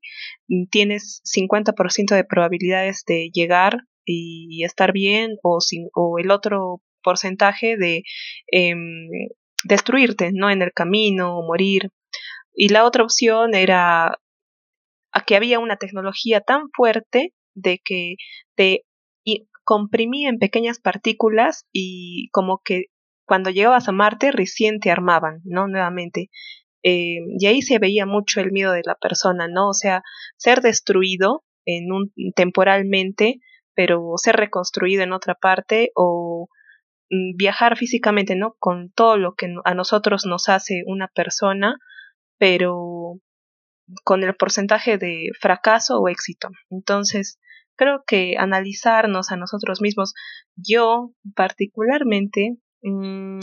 tienes 0.71 1.23
50% 1.25 2.15
de 2.15 2.25
probabilidades 2.25 3.05
de 3.07 3.31
llegar 3.33 3.83
y, 4.05 4.65
estar 4.65 4.93
bien 4.93 5.37
o, 5.43 5.61
sin, 5.61 5.89
o 5.95 6.19
el 6.19 6.31
otro 6.31 6.81
porcentaje 7.03 7.77
de 7.77 8.03
em, 8.49 9.09
destruirte, 9.65 10.31
¿no? 10.33 10.51
En 10.51 10.63
el 10.63 10.73
camino 10.73 11.39
o 11.39 11.47
morir. 11.47 11.91
Y 12.55 12.71
la 12.71 12.85
otra 12.85 13.05
opción 13.05 13.55
era 13.55 14.19
a 15.13 15.25
que 15.25 15.37
había 15.37 15.59
una 15.59 15.77
tecnología 15.77 16.41
tan 16.41 16.71
fuerte 16.75 17.33
de 17.55 17.81
que 17.85 18.17
te 18.57 18.85
comprimía 19.65 20.31
en 20.31 20.39
pequeñas 20.39 20.81
partículas 20.81 21.67
y 21.73 22.31
como 22.31 22.63
que 22.65 22.87
cuando 23.29 23.51
llegabas 23.51 23.89
a 23.89 23.93
Marte 23.93 24.33
recién 24.33 24.81
te 24.81 24.91
armaban, 24.91 25.41
¿no? 25.45 25.69
Nuevamente. 25.69 26.31
Eh, 26.83 27.19
y 27.39 27.47
ahí 27.47 27.63
se 27.63 27.79
veía 27.79 28.07
mucho 28.07 28.41
el 28.41 28.51
miedo 28.51 28.73
de 28.73 28.83
la 28.85 28.97
persona, 28.97 29.47
¿no? 29.49 29.69
O 29.69 29.75
sea, 29.75 30.03
ser 30.37 30.61
destruido 30.63 31.45
temporalmente, 32.35 33.41
pero 33.75 34.15
ser 34.17 34.37
reconstruido 34.37 35.03
en 35.03 35.13
otra 35.13 35.35
parte 35.35 35.91
o 35.95 36.49
mm, 37.11 37.37
viajar 37.37 37.77
físicamente, 37.77 38.35
¿no? 38.35 38.57
Con 38.59 38.91
todo 38.93 39.19
lo 39.19 39.35
que 39.35 39.55
a 39.65 39.75
nosotros 39.75 40.25
nos 40.27 40.49
hace 40.49 40.83
una 40.87 41.09
persona 41.09 41.77
pero 42.39 43.21
con 44.05 44.23
el 44.23 44.35
porcentaje 44.35 44.99
de 44.99 45.31
fracaso 45.39 46.01
o 46.01 46.09
éxito. 46.09 46.49
Entonces, 46.71 47.39
creo 47.77 48.05
que 48.07 48.37
analizarnos 48.39 49.31
a 49.31 49.37
nosotros 49.37 49.81
mismos, 49.81 50.15
yo 50.57 51.13
particularmente, 51.35 52.57
mm, 52.83 53.39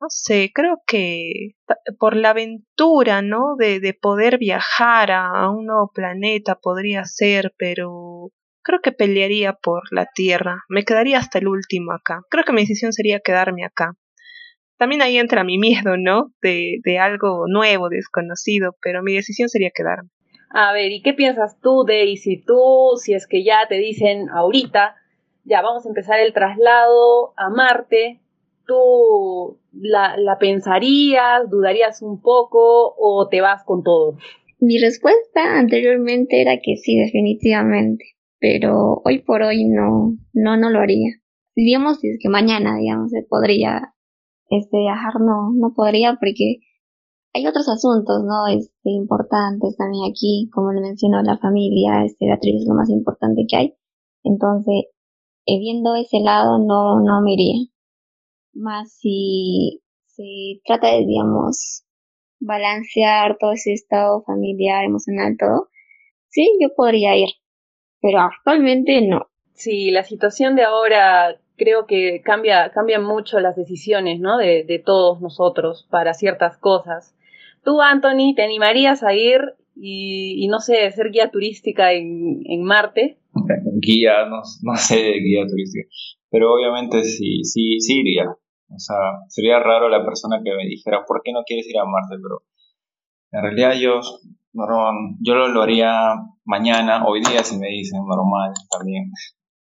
no 0.00 0.06
sé, 0.08 0.50
creo 0.54 0.80
que 0.86 1.52
por 1.98 2.16
la 2.16 2.30
aventura, 2.30 3.22
¿no? 3.22 3.56
De, 3.58 3.80
de 3.80 3.94
poder 3.94 4.38
viajar 4.38 5.10
a, 5.12 5.50
un 5.50 5.66
nuevo 5.66 5.90
planeta 5.94 6.56
podría 6.56 7.04
ser, 7.04 7.52
pero 7.58 8.30
creo 8.62 8.80
que 8.82 8.92
pelearía 8.92 9.52
por 9.54 9.82
la 9.92 10.06
Tierra. 10.14 10.62
Me 10.68 10.84
quedaría 10.84 11.18
hasta 11.18 11.38
el 11.38 11.48
último 11.48 11.92
acá. 11.92 12.22
Creo 12.30 12.44
que 12.44 12.52
mi 12.52 12.62
decisión 12.62 12.92
sería 12.92 13.20
quedarme 13.20 13.64
acá 13.64 13.94
también 14.80 15.02
ahí 15.02 15.18
entra 15.18 15.44
mi 15.44 15.58
miedo, 15.58 15.98
¿no? 15.98 16.32
De, 16.40 16.78
de 16.82 16.98
algo 16.98 17.44
nuevo, 17.46 17.90
desconocido, 17.90 18.74
pero 18.80 19.02
mi 19.02 19.14
decisión 19.14 19.50
sería 19.50 19.70
quedarme. 19.74 20.08
A 20.48 20.72
ver, 20.72 20.90
¿y 20.90 21.02
qué 21.02 21.12
piensas 21.12 21.60
tú, 21.60 21.84
Daisy? 21.86 22.42
Tú, 22.42 22.94
si 22.96 23.12
es 23.12 23.26
que 23.26 23.44
ya 23.44 23.68
te 23.68 23.74
dicen 23.74 24.30
ahorita, 24.30 24.96
ya 25.44 25.60
vamos 25.60 25.84
a 25.84 25.90
empezar 25.90 26.18
el 26.18 26.32
traslado 26.32 27.34
a 27.36 27.50
Marte, 27.50 28.20
¿tú 28.70 29.58
la, 29.72 30.16
la 30.16 30.38
pensarías, 30.38 31.50
dudarías 31.50 32.02
un 32.02 32.20
poco 32.20 32.94
o 32.96 33.26
te 33.28 33.40
vas 33.40 33.64
con 33.64 33.82
todo? 33.82 34.16
Mi 34.60 34.78
respuesta 34.78 35.58
anteriormente 35.58 36.40
era 36.40 36.58
que 36.62 36.76
sí, 36.76 36.96
definitivamente, 36.96 38.04
pero 38.38 39.02
hoy 39.04 39.22
por 39.22 39.42
hoy 39.42 39.64
no, 39.64 40.16
no, 40.32 40.56
no 40.56 40.70
lo 40.70 40.78
haría. 40.78 41.14
Digamos, 41.56 41.98
si 41.98 42.10
es 42.10 42.18
que 42.22 42.28
mañana, 42.28 42.76
digamos, 42.78 43.10
se 43.10 43.22
podría 43.28 43.94
este, 44.50 44.78
viajar 44.78 45.14
no, 45.20 45.50
no 45.52 45.72
podría 45.74 46.16
porque 46.20 46.58
hay 47.32 47.46
otros 47.46 47.68
asuntos, 47.68 48.22
¿no? 48.24 48.46
Este, 48.46 48.90
importantes 48.90 49.76
también 49.76 50.04
aquí, 50.10 50.48
como 50.52 50.72
le 50.72 50.80
mencionó 50.80 51.22
la 51.22 51.38
familia, 51.38 52.04
este, 52.04 52.26
Beatriz 52.26 52.62
es 52.62 52.68
lo 52.68 52.74
más 52.74 52.90
importante 52.90 53.46
que 53.48 53.56
hay. 53.56 53.74
Entonces, 54.22 54.84
eh, 55.46 55.58
viendo 55.58 55.94
ese 55.96 56.20
lado, 56.20 56.58
no, 56.58 57.00
no 57.00 57.22
me 57.22 57.32
iría. 57.32 57.69
Más 58.52 58.92
si 58.92 59.82
se 60.06 60.60
trata 60.64 60.88
de, 60.88 61.06
digamos, 61.06 61.84
balancear 62.40 63.36
todo 63.38 63.52
ese 63.52 63.72
estado 63.72 64.22
familiar, 64.22 64.84
emocional, 64.84 65.36
todo, 65.38 65.68
sí, 66.28 66.58
yo 66.60 66.74
podría 66.74 67.16
ir. 67.16 67.28
Pero 68.00 68.20
actualmente 68.20 69.02
no. 69.02 69.26
Sí, 69.52 69.90
la 69.90 70.04
situación 70.04 70.56
de 70.56 70.64
ahora 70.64 71.38
creo 71.56 71.86
que 71.86 72.22
cambia, 72.22 72.70
cambian 72.70 73.04
mucho 73.04 73.38
las 73.40 73.56
decisiones, 73.56 74.18
¿no? 74.20 74.38
De, 74.38 74.64
de, 74.64 74.78
todos 74.78 75.20
nosotros 75.20 75.86
para 75.90 76.14
ciertas 76.14 76.56
cosas. 76.56 77.14
Tú, 77.62 77.82
Anthony, 77.82 78.34
¿te 78.34 78.42
animarías 78.42 79.02
a 79.02 79.12
ir 79.12 79.40
y, 79.82 80.44
y 80.44 80.48
no 80.48 80.60
sé, 80.60 80.90
ser 80.90 81.10
guía 81.10 81.30
turística 81.30 81.92
en, 81.92 82.42
en 82.44 82.62
Marte? 82.62 83.18
Guía, 83.80 84.26
no, 84.28 84.42
no, 84.62 84.76
sé 84.76 84.96
de 84.96 85.20
guía 85.20 85.46
turística, 85.48 85.88
pero 86.30 86.52
obviamente 86.52 87.02
sí, 87.04 87.42
sí, 87.44 87.80
sí 87.80 88.00
iría. 88.00 88.28
O 88.28 88.78
sea, 88.78 88.96
sería 89.28 89.58
raro 89.58 89.88
la 89.88 90.04
persona 90.04 90.40
que 90.44 90.54
me 90.54 90.66
dijera, 90.66 91.04
¿por 91.06 91.22
qué 91.24 91.32
no 91.32 91.42
quieres 91.46 91.66
ir 91.68 91.78
a 91.78 91.84
Marte? 91.84 92.16
Pero 92.22 92.42
en 93.32 93.42
realidad 93.42 93.72
yo, 93.80 94.00
no, 94.52 94.66
yo 95.20 95.34
lo, 95.34 95.48
lo 95.48 95.62
haría 95.62 96.14
mañana, 96.44 97.06
hoy 97.06 97.20
día 97.20 97.42
si 97.42 97.58
me 97.58 97.68
dicen 97.68 98.00
normal 98.06 98.52
también 98.70 99.10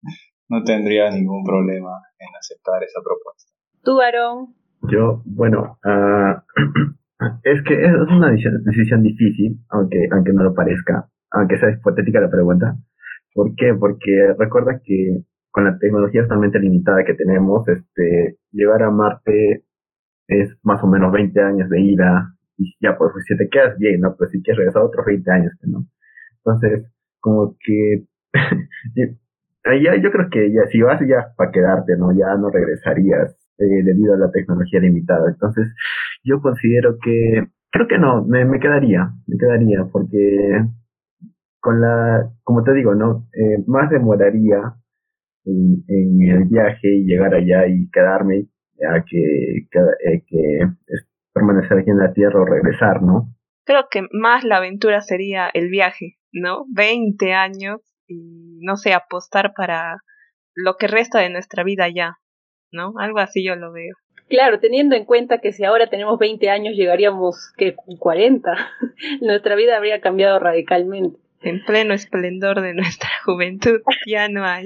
no 0.49 0.63
tendría 0.63 1.11
ningún 1.11 1.43
problema 1.45 1.91
en 2.19 2.37
aceptar 2.37 2.83
esa 2.85 3.01
propuesta. 3.03 3.53
¿Tú, 3.83 4.01
Aarón? 4.01 4.55
Yo, 4.83 5.23
bueno, 5.25 5.79
uh, 5.85 6.41
es 7.43 7.63
que 7.63 7.85
es 7.85 7.93
una 8.11 8.31
decisión, 8.31 9.03
difícil, 9.03 9.59
aunque, 9.71 10.09
aunque 10.11 10.33
no 10.33 10.45
lo 10.45 10.55
parezca, 10.55 11.07
aunque 11.31 11.59
sea 11.59 11.71
hipotética 11.71 12.21
la 12.21 12.31
pregunta. 12.31 12.77
¿Por 13.33 13.55
qué? 13.57 13.75
Porque 13.75 14.35
recuerda 14.39 14.81
que 14.85 15.23
con 15.51 15.65
la 15.65 15.79
tecnología 15.79 16.23
totalmente 16.23 16.59
limitada 16.59 17.05
que 17.05 17.15
tenemos, 17.15 17.67
este, 17.69 18.39
llegar 18.53 18.83
a 18.83 18.91
Marte 18.91 19.65
es 20.27 20.59
más 20.63 20.83
o 20.83 20.87
menos 20.87 21.13
20 21.13 21.41
años 21.41 21.69
de 21.71 21.81
ida 21.81 22.35
y 22.57 22.75
ya 22.81 22.97
pues 22.97 23.13
si 23.27 23.37
te 23.37 23.49
quedas 23.49 23.79
bien, 23.79 24.01
¿no? 24.01 24.17
Pues 24.17 24.31
si 24.31 24.43
quieres 24.43 24.59
regresar 24.59 24.83
otros 24.83 25.07
20 25.07 25.31
años, 25.31 25.53
¿no? 25.63 25.87
Entonces, 26.39 26.91
como 27.21 27.57
que 27.65 28.05
ya, 29.83 29.97
yo 29.97 30.11
creo 30.11 30.29
que 30.31 30.53
ya 30.53 30.67
si 30.71 30.81
vas 30.83 31.01
ya 31.07 31.35
para 31.37 31.51
quedarte, 31.51 31.97
¿no? 31.97 32.13
Ya 32.13 32.35
no 32.37 32.51
regresarías 32.51 33.37
eh, 33.59 33.83
debido 33.85 34.15
a 34.15 34.19
la 34.19 34.31
tecnología 34.31 34.81
limitada. 34.81 35.31
Entonces, 35.31 35.73
yo 36.25 36.41
considero 36.41 36.97
que, 37.03 37.49
creo 37.71 37.87
que 37.87 37.99
no, 37.99 38.25
me, 38.25 38.45
me 38.45 38.59
quedaría, 38.59 39.13
me 39.27 39.37
quedaría, 39.39 39.85
porque 39.93 40.65
con 41.61 41.81
la, 41.81 42.31
como 42.43 42.63
te 42.63 42.75
digo, 42.75 42.95
¿no? 42.95 43.29
Eh, 43.33 43.63
más 43.67 43.91
demoraría 43.91 44.75
en, 45.45 45.85
en, 45.89 46.31
el 46.31 46.45
viaje 46.45 46.89
y 46.89 47.05
llegar 47.05 47.35
allá 47.35 47.67
y 47.67 47.89
quedarme 47.91 48.49
a 48.87 49.05
que, 49.05 49.57
eh, 49.57 50.25
que 50.27 50.59
permanecer 51.33 51.79
aquí 51.79 51.91
en 51.91 51.99
la 51.99 52.13
Tierra 52.13 52.41
o 52.41 52.45
regresar, 52.45 53.03
¿no? 53.03 53.35
Creo 53.65 53.87
que 53.91 54.03
más 54.13 54.45
la 54.45 54.59
aventura 54.59 55.01
sería 55.01 55.49
el 55.53 55.69
viaje, 55.69 56.17
¿no? 56.33 56.67
20 56.75 57.33
años 57.33 57.81
y, 58.07 58.61
no 58.63 58.77
sé, 58.77 58.93
apostar 58.93 59.53
para 59.57 59.99
lo 60.55 60.77
que 60.77 60.87
resta 60.87 61.21
de 61.21 61.31
nuestra 61.31 61.65
vida 61.65 61.89
ya, 61.89 62.19
¿no? 62.71 62.93
Algo 62.99 63.19
así 63.19 63.45
yo 63.45 63.57
lo 63.57 63.73
veo. 63.73 63.95
Claro, 64.29 64.59
teniendo 64.59 64.97
en 64.97 65.05
cuenta 65.05 65.39
que 65.39 65.53
si 65.53 65.65
ahora 65.65 65.89
tenemos 65.89 66.19
20 66.19 66.49
años 66.49 66.75
llegaríamos 66.75 67.53
que 67.57 67.75
40, 67.75 68.57
nuestra 69.21 69.55
vida 69.55 69.77
habría 69.77 70.01
cambiado 70.01 70.39
radicalmente. 70.39 71.19
En 71.43 71.63
pleno 71.65 71.93
esplendor 71.93 72.63
de 72.63 72.75
nuestra 72.75 73.11
juventud 73.25 73.83
ya 74.07 74.29
no 74.29 74.45
hay. 74.45 74.65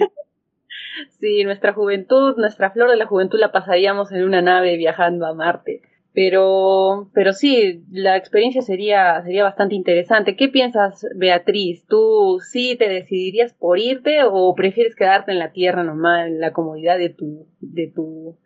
Sí, 1.21 1.45
nuestra 1.45 1.73
juventud, 1.73 2.37
nuestra 2.37 2.71
flor 2.71 2.91
de 2.91 2.97
la 2.97 3.07
juventud 3.07 3.39
la 3.39 3.53
pasaríamos 3.53 4.13
en 4.13 4.25
una 4.25 4.43
nave 4.43 4.77
viajando 4.77 5.27
a 5.27 5.35
Marte. 5.35 5.83
Pero, 6.15 7.11
pero 7.15 7.33
sí, 7.33 7.85
la 7.93 8.17
experiencia 8.17 8.63
sería, 8.63 9.23
sería 9.23 9.45
bastante 9.45 9.75
interesante. 9.75 10.35
¿Qué 10.37 10.49
piensas, 10.49 11.07
Beatriz? 11.15 11.87
¿Tú 11.87 12.41
sí 12.41 12.77
te 12.77 12.89
decidirías 12.89 13.53
por 13.55 13.79
irte 13.79 14.25
o 14.25 14.55
prefieres 14.55 14.97
quedarte 14.97 15.31
en 15.31 15.39
la 15.39 15.53
tierra 15.53 15.85
nomás, 15.85 16.27
en 16.27 16.41
la 16.41 16.53
comodidad 16.53 16.99
de 16.99 17.11
tu, 17.11 17.47
de 17.61 17.93
tu 17.95 18.37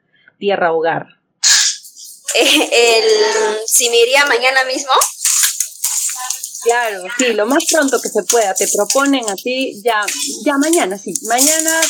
tierra 0.42 0.72
hogar? 0.72 1.07
Eh, 2.35 2.98
el, 2.98 3.59
si 3.64 3.88
me 3.90 3.98
iría 3.98 4.26
mañana 4.26 4.64
mismo. 4.64 4.90
Claro, 6.64 7.05
sí, 7.16 7.26
lo 7.35 7.46
más 7.46 7.64
pronto 7.70 8.00
que 8.00 8.09
se 8.09 8.24
pueda. 8.24 8.52
Te 8.55 8.66
proponen 8.66 9.28
a 9.31 9.37
ti 9.37 9.81
ya, 9.85 10.05
ya 10.44 10.59
mañana, 10.59 10.98
sí. 10.98 11.12
Mañana 11.28 11.81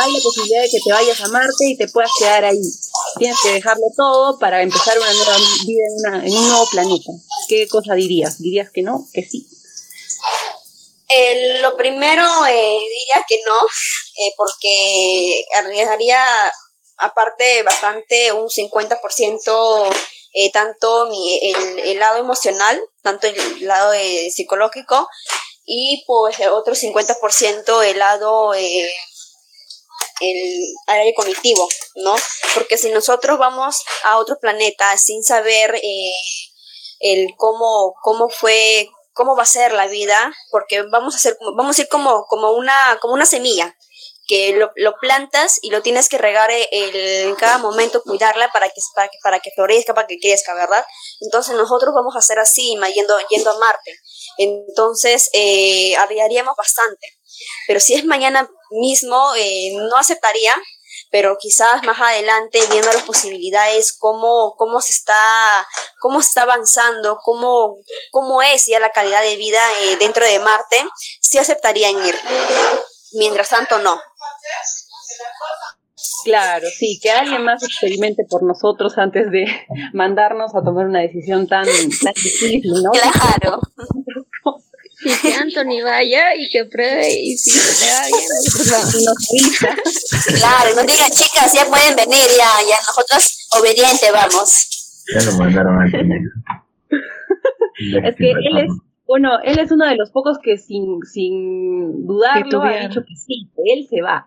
hay 0.00 0.12
la 0.12 0.20
posibilidad 0.20 0.62
de 0.62 0.70
que 0.70 0.78
te 0.84 0.92
vayas 0.92 1.20
a 1.20 1.28
Marte 1.28 1.66
y 1.66 1.76
te 1.76 1.86
puedas 1.86 2.10
quedar 2.18 2.44
ahí. 2.44 2.62
Tienes 3.18 3.38
que 3.42 3.52
dejarlo 3.52 3.86
todo 3.96 4.38
para 4.40 4.62
empezar 4.62 4.98
una 4.98 5.12
nueva 5.12 5.36
vida 5.64 6.24
en, 6.24 6.32
un 6.32 6.48
nuevo 6.48 6.66
planeta. 6.70 7.12
¿Qué 7.48 7.68
cosa 7.68 7.94
dirías? 7.94 8.40
¿Dirías 8.40 8.70
que 8.70 8.82
no? 8.82 9.06
¿Que 9.12 9.22
sí? 9.22 9.46
Eh, 11.08 11.60
lo 11.60 11.76
primero 11.76 12.24
eh, 12.46 12.78
diría 12.80 13.24
que 13.28 13.38
no, 13.46 13.66
eh, 14.16 14.32
porque 14.36 15.44
arriesgaría 15.54 16.18
aparte 16.96 17.62
bastante 17.62 18.32
un 18.32 18.48
50% 18.48 19.94
eh, 20.36 20.50
tanto 20.50 21.06
mi, 21.06 21.40
el, 21.84 21.98
lado 21.98 22.18
emocional, 22.18 22.80
tanto 23.02 23.28
el 23.28 23.66
lado 23.66 23.92
psicológico 24.30 25.08
y 25.64 26.04
pues 26.06 26.36
otro 26.50 26.74
50% 26.74 27.82
el 27.84 27.98
lado 27.98 28.52
eh, 28.54 28.90
el 30.20 30.74
área 30.86 31.12
cognitivo, 31.14 31.68
¿no? 31.96 32.14
Porque 32.54 32.78
si 32.78 32.90
nosotros 32.90 33.38
vamos 33.38 33.82
a 34.04 34.18
otro 34.18 34.38
planeta 34.40 34.96
sin 34.96 35.22
saber 35.22 35.74
eh, 35.76 36.12
el 37.00 37.34
cómo, 37.36 37.94
cómo 38.02 38.28
fue, 38.28 38.88
cómo 39.12 39.36
va 39.36 39.42
a 39.42 39.46
ser 39.46 39.72
la 39.72 39.86
vida, 39.86 40.32
porque 40.50 40.82
vamos 40.82 41.14
a 41.14 41.16
hacer, 41.18 41.36
vamos 41.56 41.78
a 41.78 41.82
ir 41.82 41.88
como, 41.88 42.24
como 42.26 42.52
una, 42.52 42.98
como 43.00 43.14
una 43.14 43.26
semilla, 43.26 43.76
que 44.26 44.54
lo, 44.54 44.94
plantas 45.00 45.58
y 45.62 45.70
lo 45.70 45.82
tienes 45.82 46.08
que 46.08 46.18
regar 46.18 46.50
eh, 46.50 46.68
el, 46.72 46.96
en 47.28 47.34
cada 47.34 47.58
momento, 47.58 48.02
cuidarla 48.02 48.50
para 48.52 48.68
que, 48.68 48.80
para 48.94 49.08
que, 49.08 49.18
para 49.22 49.40
que 49.40 49.50
florezca, 49.54 49.94
para 49.94 50.06
que 50.06 50.18
crezca, 50.18 50.54
¿verdad? 50.54 50.84
Entonces 51.20 51.54
nosotros 51.54 51.94
vamos 51.94 52.14
a 52.16 52.20
hacer 52.20 52.38
así, 52.38 52.76
yendo, 52.94 53.14
yendo 53.28 53.50
a 53.50 53.58
Marte. 53.58 53.98
Entonces, 54.38 55.30
eh, 55.32 55.96
arriesgaríamos 55.96 56.54
bastante. 56.56 57.06
Pero 57.66 57.80
si 57.80 57.94
es 57.94 58.04
mañana 58.04 58.48
mismo, 58.70 59.34
eh, 59.36 59.72
no 59.74 59.96
aceptaría, 59.96 60.54
pero 61.10 61.36
quizás 61.38 61.82
más 61.84 62.00
adelante, 62.00 62.60
viendo 62.70 62.92
las 62.92 63.02
posibilidades, 63.02 63.96
cómo, 63.96 64.54
cómo 64.56 64.80
se 64.80 64.92
está, 64.92 65.66
cómo 66.00 66.20
está 66.20 66.42
avanzando, 66.42 67.18
cómo, 67.22 67.76
cómo 68.10 68.42
es 68.42 68.66
ya 68.66 68.80
la 68.80 68.90
calidad 68.90 69.22
de 69.22 69.36
vida 69.36 69.60
eh, 69.82 69.96
dentro 69.96 70.24
de 70.24 70.38
Marte, 70.38 70.84
sí 71.20 71.38
aceptaría 71.38 71.90
ir. 71.90 72.18
Mientras 73.12 73.50
tanto, 73.50 73.78
no. 73.78 74.00
Claro, 76.24 76.66
sí, 76.76 76.98
que 77.02 77.10
alguien 77.10 77.44
más 77.44 77.62
experimente 77.62 78.24
por 78.28 78.42
nosotros 78.42 78.96
antes 78.98 79.30
de 79.30 79.46
mandarnos 79.92 80.54
a 80.54 80.62
tomar 80.62 80.86
una 80.86 81.00
decisión 81.00 81.46
tan, 81.46 81.66
tan 81.66 82.14
difícil, 82.14 82.72
¿no? 82.82 82.90
Claro. 82.90 83.60
Y 85.04 85.14
que 85.20 85.34
Anthony 85.34 85.82
vaya 85.84 86.34
y 86.34 86.48
que 86.48 86.64
pruebe 86.64 87.12
y 87.12 87.36
si 87.36 87.50
se 87.50 87.84
le 87.84 87.92
va 87.92 88.06
bien, 88.06 88.28
nos 89.04 90.38
Claro, 90.38 90.74
no 90.76 90.82
digan 90.82 91.10
chicas, 91.10 91.52
ya 91.52 91.66
pueden 91.66 91.94
venir, 91.94 92.26
ya, 92.38 92.62
ya 92.68 92.78
nosotros 92.78 93.48
obediente 93.58 94.10
vamos. 94.10 95.04
Ya 95.14 95.22
lo 95.30 95.32
mandaron 95.36 95.78
a 95.78 95.84
Anthony. 95.84 96.30
es 98.02 98.16
que 98.16 98.30
él 98.30 98.58
es, 98.58 98.70
bueno, 99.06 99.38
él 99.42 99.58
es 99.58 99.70
uno 99.70 99.86
de 99.86 99.96
los 99.96 100.10
pocos 100.10 100.38
que 100.38 100.56
sin, 100.56 101.02
sin 101.02 102.06
dudarlo 102.06 102.62
ha 102.62 102.88
dicho 102.88 103.02
que 103.02 103.16
sí, 103.16 103.48
que 103.54 103.62
él 103.72 103.86
se 103.86 104.02
va. 104.02 104.26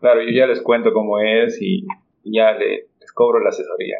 Claro, 0.00 0.22
yo 0.22 0.30
ya 0.30 0.46
les 0.46 0.62
cuento 0.62 0.92
cómo 0.92 1.18
es 1.20 1.60
y 1.60 1.86
ya 2.24 2.52
les 2.52 3.12
cobro 3.12 3.40
la 3.40 3.50
asesoría. 3.50 3.98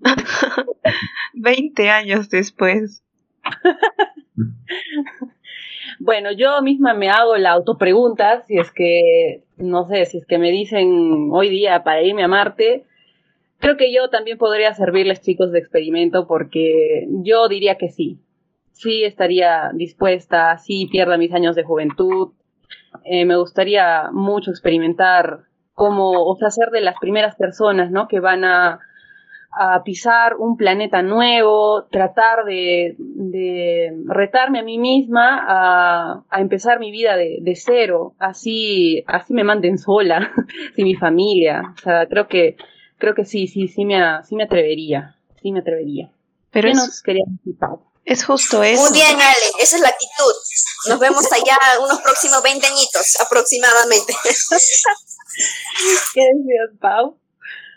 20 1.34 1.90
años 1.90 2.28
después. 2.28 3.04
Bueno, 6.04 6.32
yo 6.32 6.60
misma 6.62 6.94
me 6.94 7.10
hago 7.10 7.36
la 7.36 7.52
autopregunta, 7.52 8.42
si 8.42 8.58
es 8.58 8.72
que, 8.72 9.44
no 9.56 9.86
sé, 9.86 10.04
si 10.06 10.18
es 10.18 10.26
que 10.26 10.36
me 10.36 10.50
dicen 10.50 11.28
hoy 11.30 11.48
día 11.48 11.84
para 11.84 12.02
irme 12.02 12.24
a 12.24 12.28
Marte, 12.28 12.84
creo 13.58 13.76
que 13.76 13.92
yo 13.94 14.10
también 14.10 14.36
podría 14.36 14.74
servirles 14.74 15.20
chicos 15.20 15.52
de 15.52 15.60
experimento 15.60 16.26
porque 16.26 17.06
yo 17.22 17.46
diría 17.46 17.76
que 17.76 17.88
sí. 17.88 18.18
Sí 18.72 19.04
estaría 19.04 19.70
dispuesta, 19.74 20.56
sí 20.58 20.88
pierda 20.90 21.16
mis 21.16 21.32
años 21.32 21.54
de 21.54 21.64
juventud. 21.64 22.32
Eh, 23.04 23.24
me 23.24 23.36
gustaría 23.36 24.10
mucho 24.12 24.50
experimentar 24.50 25.44
cómo, 25.74 26.24
o 26.24 26.36
sea, 26.36 26.50
ser 26.50 26.70
de 26.70 26.80
las 26.80 26.96
primeras 27.00 27.36
personas, 27.36 27.90
¿no? 27.90 28.08
Que 28.08 28.20
van 28.20 28.44
a 28.44 28.80
a 29.52 29.82
pisar 29.84 30.36
un 30.38 30.56
planeta 30.56 31.02
nuevo, 31.02 31.84
tratar 31.90 32.44
de, 32.46 32.96
retarme 34.06 34.60
a 34.60 34.62
mí 34.62 34.78
misma 34.78 35.44
a, 35.46 36.24
a 36.28 36.40
empezar 36.40 36.80
mi 36.80 36.90
vida 36.90 37.16
de, 37.16 37.38
de, 37.42 37.54
cero, 37.54 38.14
así, 38.18 39.04
así 39.06 39.34
me 39.34 39.44
manden 39.44 39.76
sola, 39.76 40.32
sin 40.74 40.84
mi 40.84 40.94
familia. 40.94 41.74
O 41.74 41.78
sea, 41.78 42.06
creo 42.06 42.28
que, 42.28 42.56
creo 42.96 43.14
que 43.14 43.26
sí, 43.26 43.46
sí, 43.46 43.68
sí 43.68 43.84
me, 43.84 44.00
sí 44.24 44.36
me 44.36 44.44
atrevería, 44.44 45.16
sí 45.42 45.52
me 45.52 45.60
atrevería. 45.60 46.10
Pero 46.50 46.68
¿Qué 46.68 46.74
nos 46.74 47.02
quería 47.02 47.24
decir, 47.28 47.56
Es 48.04 48.24
justo 48.24 48.62
eso. 48.64 48.82
Muy 48.82 48.92
bien, 48.92 49.20
Ale, 49.20 49.46
esa 49.60 49.76
es 49.76 49.82
la 49.82 49.88
actitud. 49.88 50.32
Nos 50.88 50.98
vemos 50.98 51.24
allá 51.32 51.58
unos 51.80 52.00
próximos 52.00 52.42
20 52.42 52.66
añitos 52.66 53.20
aproximadamente. 53.20 54.12
¿Qué 56.14 56.20
decías, 56.20 56.78
Pau? 56.80 57.18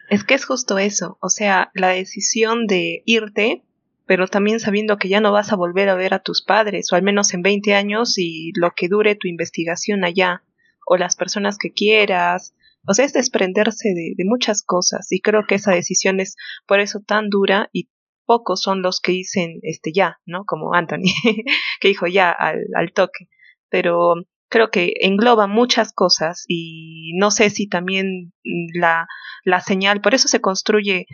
Es 0.09 0.23
que 0.23 0.35
es 0.35 0.45
justo 0.45 0.77
eso, 0.77 1.17
o 1.19 1.29
sea, 1.29 1.71
la 1.73 1.89
decisión 1.89 2.67
de 2.67 3.01
irte, 3.05 3.63
pero 4.05 4.27
también 4.27 4.59
sabiendo 4.59 4.97
que 4.97 5.09
ya 5.09 5.19
no 5.19 5.31
vas 5.31 5.51
a 5.51 5.55
volver 5.55 5.89
a 5.89 5.95
ver 5.95 6.13
a 6.13 6.19
tus 6.19 6.43
padres, 6.43 6.91
o 6.91 6.95
al 6.95 7.01
menos 7.01 7.33
en 7.33 7.41
20 7.41 7.73
años 7.73 8.17
y 8.17 8.51
lo 8.55 8.71
que 8.75 8.87
dure 8.87 9.15
tu 9.15 9.27
investigación 9.27 10.03
allá, 10.03 10.43
o 10.85 10.97
las 10.97 11.15
personas 11.15 11.57
que 11.57 11.73
quieras, 11.73 12.53
o 12.87 12.93
sea, 12.93 13.05
es 13.05 13.13
desprenderse 13.13 13.89
de, 13.89 14.13
de 14.15 14.25
muchas 14.25 14.61
cosas, 14.61 15.11
y 15.11 15.21
creo 15.21 15.47
que 15.47 15.55
esa 15.55 15.71
decisión 15.71 16.19
es 16.19 16.35
por 16.67 16.79
eso 16.79 16.99
tan 16.99 17.29
dura 17.29 17.69
y 17.73 17.89
pocos 18.25 18.61
son 18.61 18.81
los 18.81 18.99
que 18.99 19.11
dicen 19.11 19.59
este 19.61 19.91
ya, 19.93 20.19
¿no? 20.25 20.45
Como 20.45 20.73
Anthony, 20.73 21.13
que 21.79 21.87
dijo 21.87 22.07
ya 22.07 22.31
al, 22.31 22.65
al 22.75 22.91
toque. 22.93 23.29
Pero 23.69 24.15
creo 24.49 24.69
que 24.69 24.93
engloba 25.01 25.47
muchas 25.47 25.93
cosas 25.93 26.45
y 26.47 27.13
no 27.17 27.31
sé 27.31 27.49
si 27.49 27.67
también 27.67 28.33
la, 28.73 29.07
la 29.43 29.59
señal, 29.61 30.01
por 30.01 30.13
eso 30.13 30.27
se 30.27 30.41
construye 30.41 31.07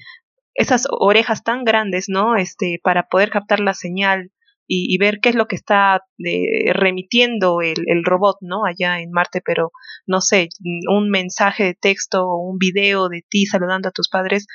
esas 0.54 0.88
orejas 0.92 1.44
tan 1.44 1.64
grandes, 1.64 2.06
¿no? 2.08 2.36
Este, 2.36 2.80
para 2.84 3.08
poder 3.08 3.30
captar 3.30 3.60
la 3.60 3.74
señal 3.74 4.32
y, 4.68 4.98
ver 5.00 5.20
qué 5.22 5.30
es 5.30 5.36
lo 5.36 5.48
que 5.48 5.58
está 5.58 6.02
eh, 6.20 6.72
remitiendo 6.74 7.62
el, 7.62 7.84
el, 7.88 8.06
robot, 8.06 8.38
¿no? 8.40 8.64
Allá 8.66 9.02
en 9.02 9.12
Marte, 9.12 9.42
pero 9.46 9.72
no 10.08 10.22
sé, 10.22 10.48
un 10.90 11.10
mensaje 11.10 11.66
de 11.66 11.74
texto 11.74 12.26
o 12.26 12.50
un 12.50 12.58
video 12.58 13.10
de 13.10 13.26
ti 13.28 13.46
saludando 13.46 13.90
a 13.90 13.92
tus 13.92 14.08
padres, 14.08 14.48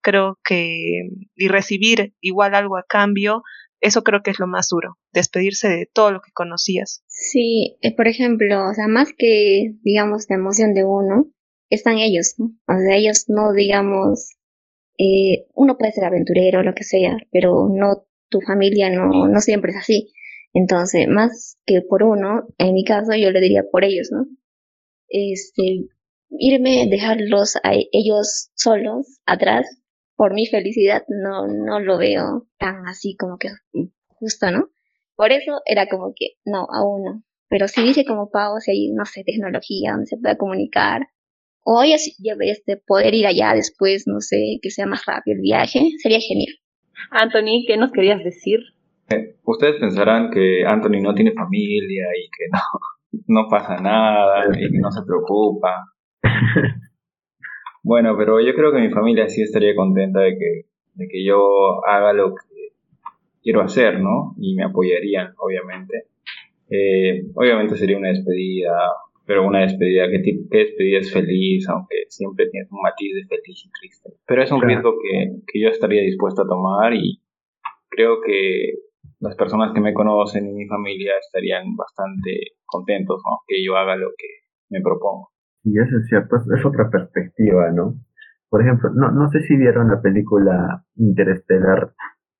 creo 0.00 0.38
que, 0.44 1.08
y 1.34 1.48
recibir 1.48 2.14
igual 2.20 2.54
algo 2.54 2.76
a 2.76 2.84
cambio, 2.88 3.42
eso 3.80 4.02
creo 4.02 4.22
que 4.22 4.30
es 4.30 4.38
lo 4.38 4.46
más 4.46 4.68
duro, 4.70 4.96
despedirse 5.12 5.68
de 5.68 5.86
todo 5.92 6.12
lo 6.12 6.20
que 6.20 6.32
conocías. 6.32 7.02
Sí, 7.06 7.76
eh, 7.82 7.94
por 7.94 8.08
ejemplo, 8.08 8.68
o 8.70 8.74
sea, 8.74 8.86
más 8.86 9.10
que, 9.16 9.74
digamos, 9.82 10.26
la 10.28 10.36
emoción 10.36 10.72
de 10.72 10.84
uno, 10.84 11.26
están 11.68 11.98
ellos, 11.98 12.34
¿no? 12.38 12.46
O 12.66 12.78
sea, 12.78 12.96
ellos 12.96 13.24
no, 13.28 13.52
digamos, 13.52 14.36
eh, 14.98 15.46
uno 15.54 15.76
puede 15.76 15.92
ser 15.92 16.04
aventurero, 16.04 16.62
lo 16.62 16.74
que 16.74 16.84
sea, 16.84 17.16
pero 17.30 17.68
no 17.70 18.06
tu 18.34 18.40
familia 18.40 18.90
no, 18.90 19.28
no 19.28 19.40
siempre 19.40 19.70
es 19.70 19.78
así. 19.78 20.12
Entonces, 20.52 21.06
más 21.08 21.56
que 21.64 21.82
por 21.82 22.02
uno, 22.02 22.48
en 22.58 22.74
mi 22.74 22.84
caso 22.84 23.12
yo 23.14 23.30
le 23.30 23.40
diría 23.40 23.62
por 23.70 23.84
ellos, 23.84 24.08
¿no? 24.10 24.26
Este, 25.08 25.86
irme, 26.30 26.88
dejarlos 26.90 27.56
a 27.62 27.74
ellos 27.92 28.50
solos 28.54 29.20
atrás, 29.24 29.66
por 30.16 30.34
mi 30.34 30.46
felicidad, 30.46 31.02
no, 31.08 31.46
no 31.46 31.78
lo 31.80 31.98
veo 31.98 32.48
tan 32.58 32.86
así 32.88 33.16
como 33.16 33.38
que 33.38 33.48
justo, 34.08 34.50
¿no? 34.50 34.68
Por 35.16 35.30
eso 35.30 35.60
era 35.64 35.88
como 35.88 36.12
que, 36.16 36.30
no, 36.44 36.66
aún 36.72 37.04
no. 37.04 37.22
Pero 37.48 37.68
si 37.68 37.82
dice 37.82 38.04
como 38.04 38.30
pago, 38.30 38.58
si 38.58 38.72
hay, 38.72 38.90
no 38.90 39.04
sé, 39.04 39.22
tecnología 39.24 39.92
donde 39.92 40.06
se 40.06 40.16
pueda 40.16 40.36
comunicar, 40.36 41.02
o 41.64 41.82
este, 41.82 42.76
poder 42.86 43.14
ir 43.14 43.26
allá 43.26 43.54
después, 43.54 44.04
no 44.06 44.20
sé, 44.20 44.58
que 44.60 44.70
sea 44.70 44.86
más 44.86 45.04
rápido 45.06 45.36
el 45.36 45.42
viaje, 45.42 45.80
sería 46.02 46.20
genial. 46.20 46.54
Anthony, 47.10 47.64
¿qué 47.66 47.76
nos 47.76 47.92
querías 47.92 48.22
decir? 48.22 48.60
Eh, 49.10 49.36
ustedes 49.44 49.76
pensarán 49.80 50.30
que 50.30 50.64
Anthony 50.66 51.00
no 51.02 51.14
tiene 51.14 51.32
familia 51.32 52.06
y 52.16 52.28
que 52.30 52.44
no, 52.52 53.22
no 53.42 53.48
pasa 53.48 53.76
nada 53.76 54.46
y 54.56 54.70
que 54.70 54.78
no 54.78 54.90
se 54.90 55.02
preocupa. 55.06 55.84
bueno, 57.82 58.16
pero 58.16 58.40
yo 58.40 58.54
creo 58.54 58.72
que 58.72 58.80
mi 58.80 58.90
familia 58.90 59.28
sí 59.28 59.42
estaría 59.42 59.74
contenta 59.74 60.20
de 60.20 60.38
que, 60.38 60.66
de 60.94 61.08
que 61.08 61.24
yo 61.24 61.84
haga 61.86 62.12
lo 62.12 62.34
que 62.34 62.54
quiero 63.42 63.60
hacer, 63.60 64.00
¿no? 64.00 64.34
Y 64.38 64.54
me 64.54 64.64
apoyarían, 64.64 65.34
obviamente. 65.38 66.04
Eh, 66.70 67.26
obviamente 67.34 67.76
sería 67.76 67.98
una 67.98 68.08
despedida 68.08 68.72
pero 69.26 69.46
una 69.46 69.60
despedida, 69.60 70.06
¿qué, 70.08 70.20
despedida 70.50 70.98
es 70.98 71.12
feliz? 71.12 71.68
Aunque 71.68 71.96
siempre 72.08 72.48
tiene 72.50 72.66
un 72.70 72.82
matiz 72.82 73.14
de 73.14 73.26
feliz 73.26 73.64
y 73.64 73.70
triste. 73.80 74.10
Pero 74.26 74.42
es 74.42 74.52
un 74.52 74.62
riesgo 74.62 74.94
que, 75.00 75.40
que 75.46 75.60
yo 75.60 75.68
estaría 75.68 76.02
dispuesto 76.02 76.42
a 76.42 76.46
tomar 76.46 76.94
y 76.94 77.20
creo 77.88 78.20
que 78.20 78.74
las 79.20 79.36
personas 79.36 79.72
que 79.72 79.80
me 79.80 79.94
conocen 79.94 80.46
y 80.48 80.52
mi 80.52 80.66
familia 80.66 81.12
estarían 81.18 81.76
bastante 81.76 82.58
contentos, 82.66 83.22
¿no? 83.24 83.38
Que 83.46 83.64
yo 83.64 83.76
haga 83.76 83.96
lo 83.96 84.10
que 84.16 84.28
me 84.68 84.80
propongo. 84.82 85.30
Y 85.62 85.78
eso 85.78 85.96
es 85.98 86.08
cierto, 86.08 86.36
es, 86.36 86.64
otra 86.64 86.90
perspectiva, 86.90 87.70
¿no? 87.72 87.94
Por 88.50 88.62
ejemplo, 88.62 88.90
no, 88.94 89.10
no 89.10 89.28
sé 89.30 89.40
si 89.40 89.56
vieron 89.56 89.88
la 89.88 90.02
película 90.02 90.84
Interestelar, 90.96 91.94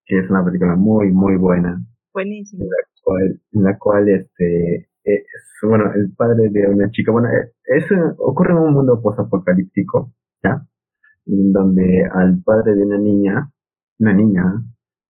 que 0.04 0.18
es 0.18 0.30
una 0.30 0.44
película 0.44 0.76
muy, 0.76 1.10
muy 1.10 1.36
buena. 1.36 1.78
Buenísima. 2.12 2.64
En 2.64 2.70
la 2.70 3.02
cual, 3.02 3.40
en 3.52 3.62
la 3.64 3.78
cual 3.78 4.08
este, 4.10 4.88
es, 5.04 5.22
bueno, 5.62 5.92
el 5.94 6.12
padre 6.16 6.48
de 6.50 6.66
una 6.68 6.90
chica, 6.90 7.12
bueno, 7.12 7.28
eh, 7.28 7.52
eso 7.64 7.94
ocurre 8.18 8.52
en 8.52 8.58
un 8.58 8.72
mundo 8.72 9.00
posapocalíptico, 9.02 10.12
¿ya? 10.42 10.62
En 11.26 11.52
donde 11.52 12.04
al 12.12 12.42
padre 12.44 12.74
de 12.74 12.82
una 12.82 12.98
niña, 12.98 13.50
una 13.98 14.12
niña, 14.12 14.44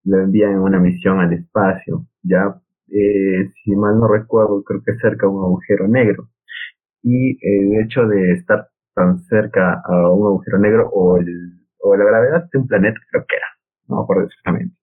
lo 0.04 0.20
envían 0.20 0.52
en 0.52 0.58
una 0.58 0.78
misión 0.78 1.20
al 1.20 1.32
espacio, 1.32 2.06
ya, 2.22 2.60
eh, 2.88 3.50
si 3.62 3.74
mal 3.74 3.98
no 3.98 4.08
recuerdo, 4.08 4.62
creo 4.62 4.82
que 4.84 4.96
cerca 4.98 5.26
a 5.26 5.30
un 5.30 5.44
agujero 5.44 5.88
negro. 5.88 6.28
Y 7.02 7.38
el 7.42 7.82
hecho 7.82 8.06
de 8.06 8.32
estar 8.32 8.68
tan 8.94 9.18
cerca 9.24 9.82
a 9.84 10.12
un 10.12 10.26
agujero 10.26 10.58
negro 10.58 10.88
o, 10.90 11.16
el, 11.18 11.26
o 11.80 11.96
la 11.96 12.04
gravedad 12.04 12.48
de 12.52 12.58
un 12.58 12.66
planeta, 12.66 12.98
creo 13.10 13.24
que 13.28 13.36
era, 13.36 13.46
no 13.88 13.96
me 13.96 14.02
acuerdo 14.02 14.24
exactamente. 14.24 14.74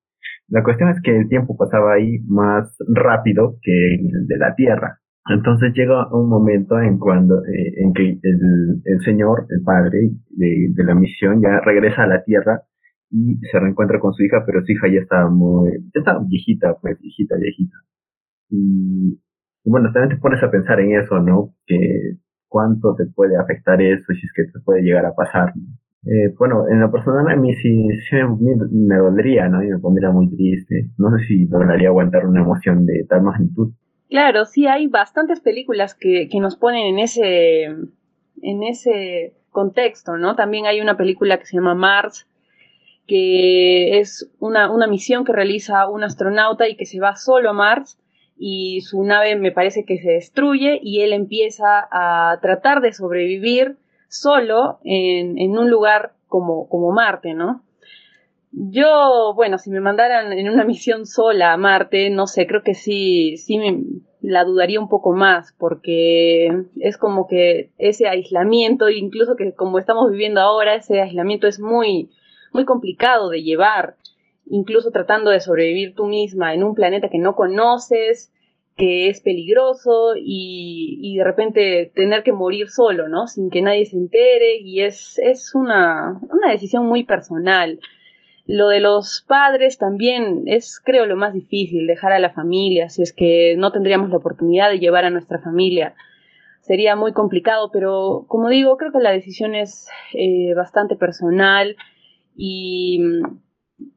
La 0.52 0.64
cuestión 0.64 0.90
es 0.90 1.02
que 1.02 1.16
el 1.16 1.30
tiempo 1.30 1.56
pasaba 1.56 1.94
ahí 1.94 2.20
más 2.28 2.76
rápido 2.90 3.56
que 3.62 3.96
el 3.96 4.28
de 4.28 4.38
la 4.38 4.54
Tierra. 4.54 5.00
Entonces 5.30 5.74
llega 5.74 6.08
un 6.14 6.30
momento 6.30 6.80
en 6.80 6.98
cuando 6.98 7.46
eh, 7.46 7.74
en 7.78 7.94
que 7.94 8.20
el, 8.24 9.02
señor, 9.06 9.46
el 9.50 9.62
padre 9.64 10.12
de, 10.30 10.68
de, 10.74 10.84
la 10.84 10.96
misión, 10.96 11.42
ya 11.42 11.60
regresa 11.60 12.04
a 12.04 12.08
la 12.08 12.24
tierra 12.24 12.64
y 13.12 13.38
se 13.52 13.60
reencuentra 13.60 14.00
con 14.00 14.14
su 14.14 14.24
hija, 14.24 14.44
pero 14.46 14.66
su 14.66 14.72
hija 14.72 14.88
ya 14.88 15.02
está 15.02 15.28
muy, 15.28 15.72
ya 15.94 16.00
está 16.00 16.20
viejita, 16.20 16.76
pues 16.82 17.00
viejita, 17.00 17.36
viejita. 17.36 17.76
Y, 18.50 19.20
bueno, 19.66 19.92
también 19.94 20.16
te 20.16 20.22
pones 20.22 20.42
a 20.44 20.50
pensar 20.50 20.80
en 20.80 21.00
eso, 21.00 21.20
¿no? 21.20 21.54
Que 21.68 22.18
cuánto 22.48 22.96
te 22.96 23.06
puede 23.06 23.38
afectar 23.38 23.82
eso 23.82 24.14
si 24.14 24.26
es 24.26 24.34
que 24.36 24.44
te 24.52 24.60
puede 24.64 24.82
llegar 24.82 25.06
a 25.06 25.14
pasar. 25.14 25.54
Eh, 26.04 26.34
bueno, 26.38 26.68
en 26.68 26.80
lo 26.80 26.92
personal 26.92 27.30
a 27.30 27.36
mí 27.36 27.54
sí, 27.56 27.88
sí 28.10 28.16
me, 28.16 28.56
me, 28.72 28.96
dolería, 28.98 29.48
¿no? 29.50 29.64
Y 29.64 29.70
me 29.70 29.80
pondría 29.80 30.10
muy 30.10 30.30
triste. 30.36 30.90
No 30.98 31.16
sé 31.18 31.26
si 31.26 31.46
lograría 31.48 31.90
aguantar 31.90 32.26
una 32.26 32.42
emoción 32.42 32.86
de 32.86 33.06
tal 33.08 33.22
magnitud. 33.24 33.72
Claro, 34.12 34.44
sí, 34.44 34.68
hay 34.68 34.88
bastantes 34.88 35.40
películas 35.40 35.96
que, 35.96 36.28
que 36.30 36.42
nos 36.42 36.58
ponen 36.58 36.86
en 36.86 37.00
ese, 37.00 37.64
en 37.64 38.64
ese 38.64 39.34
contexto, 39.52 40.18
¿no? 40.18 40.36
También 40.36 40.66
hay 40.66 40.82
una 40.82 40.98
película 40.98 41.40
que 41.40 41.46
se 41.46 41.56
llama 41.56 41.76
Mars, 41.76 42.28
que 43.08 44.00
es 44.00 44.30
una, 44.40 44.70
una 44.70 44.88
misión 44.88 45.24
que 45.24 45.32
realiza 45.32 45.88
un 45.88 46.04
astronauta 46.04 46.68
y 46.68 46.76
que 46.76 46.86
se 46.86 47.00
va 47.00 47.16
solo 47.16 47.52
a 47.52 47.54
Mars 47.54 47.98
y 48.38 48.82
su 48.82 49.02
nave 49.02 49.38
me 49.38 49.54
parece 49.54 49.86
que 49.86 49.98
se 49.98 50.12
destruye 50.12 50.82
y 50.84 51.04
él 51.04 51.14
empieza 51.14 51.88
a 51.90 52.38
tratar 52.42 52.82
de 52.82 52.92
sobrevivir 52.92 53.78
solo 54.10 54.80
en, 54.84 55.40
en 55.40 55.58
un 55.58 55.70
lugar 55.70 56.12
como, 56.28 56.68
como 56.68 56.92
Marte, 56.92 57.34
¿no? 57.34 57.64
Yo, 58.54 59.34
bueno, 59.34 59.58
si 59.58 59.70
me 59.70 59.80
mandaran 59.80 60.34
en 60.34 60.50
una 60.50 60.66
misión 60.66 61.06
sola 61.06 61.54
a 61.54 61.58
Marte, 61.58 62.10
no 62.10 62.28
sé, 62.28 62.48
creo 62.48 62.64
que 62.64 62.74
sí, 62.74 63.38
sí 63.38 63.58
me 63.58 63.82
la 64.22 64.44
dudaría 64.44 64.80
un 64.80 64.90
poco 64.90 65.14
más, 65.14 65.56
porque 65.58 66.66
es 66.80 66.98
como 66.98 67.28
que 67.28 67.72
ese 67.78 68.08
aislamiento, 68.08 68.90
incluso 68.90 69.36
que 69.36 69.54
como 69.54 69.80
estamos 69.80 70.12
viviendo 70.12 70.42
ahora, 70.42 70.76
ese 70.76 71.02
aislamiento 71.02 71.48
es 71.48 71.60
muy, 71.60 72.12
muy 72.52 72.66
complicado 72.66 73.30
de 73.30 73.42
llevar, 73.42 73.96
incluso 74.46 74.92
tratando 74.92 75.32
de 75.32 75.40
sobrevivir 75.40 75.96
tú 75.96 76.06
misma 76.06 76.54
en 76.54 76.64
un 76.64 76.76
planeta 76.76 77.10
que 77.10 77.20
no 77.20 77.36
conoces, 77.36 78.32
que 78.76 79.10
es 79.10 79.22
peligroso 79.22 80.14
y, 80.16 81.00
y 81.02 81.18
de 81.18 81.24
repente 81.24 81.92
tener 81.96 82.24
que 82.24 82.32
morir 82.32 82.70
solo, 82.70 83.08
¿no? 83.08 83.28
Sin 83.28 83.50
que 83.50 83.62
nadie 83.62 83.86
se 83.86 83.96
entere 83.96 84.58
y 84.58 84.82
es, 84.82 85.20
es 85.20 85.56
una, 85.56 86.20
una 86.30 86.52
decisión 86.52 86.86
muy 86.86 87.04
personal. 87.04 87.80
Lo 88.54 88.68
de 88.68 88.82
los 88.82 89.24
padres 89.26 89.78
también 89.78 90.44
es, 90.46 90.82
creo, 90.84 91.06
lo 91.06 91.16
más 91.16 91.34
difícil, 91.34 91.88
dejar 91.88 92.12
a 92.12 92.20
la 92.20 92.32
familia, 92.32 92.90
si 92.90 93.02
es 93.02 93.14
que 93.14 93.56
no 93.58 93.72
tendríamos 93.72 94.10
la 94.10 94.18
oportunidad 94.18 94.70
de 94.70 94.80
llevar 94.80 95.06
a 95.06 95.10
nuestra 95.10 95.40
familia. 95.40 95.96
Sería 96.60 96.98
muy 96.98 97.14
complicado, 97.14 97.70
pero 97.72 98.26
como 98.28 98.50
digo, 98.50 98.76
creo 98.76 98.92
que 98.92 99.00
la 99.00 99.12
decisión 99.12 99.56
es 99.56 99.88
eh, 100.14 100.54
bastante 100.54 100.98
personal 100.98 101.78
y, 102.36 103.00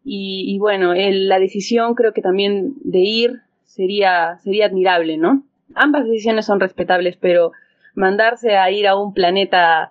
y, 0.05 0.57
bueno, 0.61 0.95
la 0.95 1.41
decisión 1.41 1.97
creo 1.97 2.13
que 2.13 2.23
también 2.23 2.75
de 2.85 3.01
ir 3.01 3.41
sería, 3.65 4.39
sería 4.45 4.67
admirable, 4.67 5.17
¿no? 5.17 5.43
Ambas 5.75 6.05
decisiones 6.05 6.47
son 6.47 6.61
respetables, 6.61 7.17
pero 7.17 7.51
mandarse 7.97 8.57
a 8.57 8.71
ir 8.71 8.87
a 8.87 8.95
un 8.95 9.15
planeta 9.15 9.91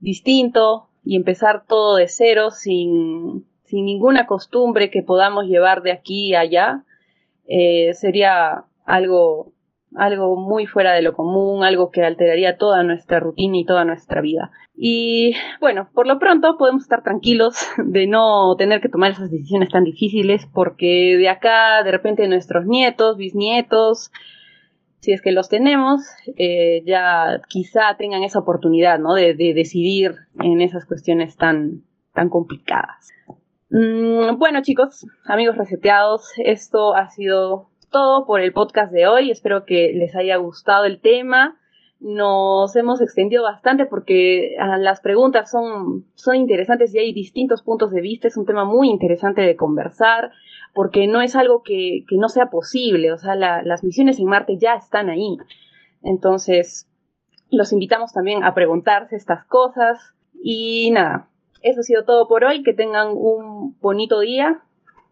distinto 0.00 0.88
y 1.04 1.14
empezar 1.14 1.66
todo 1.66 1.96
de 1.96 2.08
cero 2.08 2.50
sin, 2.50 3.44
sin 3.68 3.84
ninguna 3.84 4.26
costumbre 4.26 4.90
que 4.90 5.02
podamos 5.02 5.46
llevar 5.46 5.82
de 5.82 5.92
aquí 5.92 6.34
a 6.34 6.40
allá, 6.40 6.84
eh, 7.46 7.92
sería 7.92 8.64
algo, 8.84 9.52
algo 9.94 10.36
muy 10.36 10.66
fuera 10.66 10.92
de 10.92 11.02
lo 11.02 11.12
común, 11.12 11.64
algo 11.64 11.90
que 11.90 12.02
alteraría 12.02 12.56
toda 12.56 12.82
nuestra 12.82 13.20
rutina 13.20 13.58
y 13.58 13.66
toda 13.66 13.84
nuestra 13.84 14.22
vida. 14.22 14.50
Y 14.74 15.34
bueno, 15.60 15.90
por 15.92 16.06
lo 16.06 16.18
pronto 16.18 16.56
podemos 16.56 16.82
estar 16.82 17.02
tranquilos 17.02 17.56
de 17.84 18.06
no 18.06 18.56
tener 18.56 18.80
que 18.80 18.88
tomar 18.88 19.10
esas 19.10 19.30
decisiones 19.30 19.68
tan 19.68 19.84
difíciles 19.84 20.48
porque 20.54 21.16
de 21.18 21.28
acá, 21.28 21.82
de 21.82 21.90
repente, 21.90 22.26
nuestros 22.26 22.64
nietos, 22.64 23.18
bisnietos, 23.18 24.10
si 25.00 25.12
es 25.12 25.20
que 25.20 25.32
los 25.32 25.48
tenemos, 25.50 26.02
eh, 26.38 26.82
ya 26.86 27.42
quizá 27.48 27.96
tengan 27.98 28.22
esa 28.22 28.38
oportunidad, 28.38 28.98
¿no? 28.98 29.14
De, 29.14 29.34
de 29.34 29.52
decidir 29.52 30.16
en 30.42 30.60
esas 30.60 30.86
cuestiones 30.86 31.36
tan, 31.36 31.82
tan 32.14 32.30
complicadas. 32.30 33.12
Mm, 33.70 34.38
bueno 34.38 34.62
chicos, 34.62 35.06
amigos 35.26 35.58
reseteados, 35.58 36.32
esto 36.38 36.94
ha 36.94 37.10
sido 37.10 37.68
todo 37.90 38.24
por 38.26 38.40
el 38.40 38.52
podcast 38.52 38.92
de 38.92 39.06
hoy. 39.06 39.30
Espero 39.30 39.66
que 39.66 39.92
les 39.94 40.14
haya 40.16 40.36
gustado 40.36 40.84
el 40.86 41.00
tema, 41.00 41.58
nos 42.00 42.74
hemos 42.76 43.00
extendido 43.00 43.42
bastante 43.42 43.84
porque 43.84 44.56
ah, 44.58 44.78
las 44.78 45.00
preguntas 45.00 45.50
son, 45.50 46.06
son 46.14 46.36
interesantes 46.36 46.94
y 46.94 46.98
hay 46.98 47.12
distintos 47.12 47.62
puntos 47.62 47.90
de 47.90 48.00
vista. 48.00 48.28
Es 48.28 48.36
un 48.36 48.46
tema 48.46 48.64
muy 48.64 48.88
interesante 48.88 49.42
de 49.42 49.56
conversar 49.56 50.30
porque 50.74 51.06
no 51.06 51.20
es 51.20 51.36
algo 51.36 51.62
que, 51.62 52.04
no 52.12 52.28
sea 52.28 52.46
posible. 52.46 53.12
O 53.12 53.18
sea, 53.18 53.34
las 53.34 53.84
misiones 53.84 54.18
en 54.18 54.26
Marte 54.26 54.56
ya 54.58 54.74
están 54.74 55.10
ahí. 55.10 55.38
Entonces, 56.02 56.88
los 57.50 57.72
invitamos 57.72 58.12
también 58.12 58.44
a 58.44 58.54
preguntarse 58.54 59.16
estas 59.16 59.44
cosas. 59.44 60.14
Y 60.40 60.90
nada, 60.92 61.28
eso 61.62 61.80
ha 61.80 61.82
sido 61.82 62.04
todo 62.04 62.28
por 62.28 62.44
hoy. 62.44 62.62
Que 62.62 62.72
tengan 62.72 63.08
un 63.12 63.76
bonito 63.80 64.20
día 64.20 64.60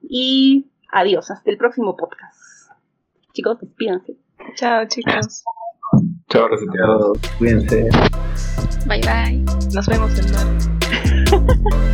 y 0.03 0.67
adiós. 0.91 1.31
Hasta 1.31 1.51
el 1.51 1.57
próximo 1.57 1.97
podcast. 1.97 2.71
Chicos, 3.33 3.61
despídanse. 3.61 4.17
Chao, 4.55 4.87
chicos. 4.87 5.45
Chao, 6.29 6.49
reseteados. 6.49 7.19
Cuídense. 7.39 7.89
Bye, 8.87 9.01
bye. 9.01 9.45
Nos 9.73 9.87
vemos 9.87 10.19
en 10.19 10.33
mar. 10.33 11.83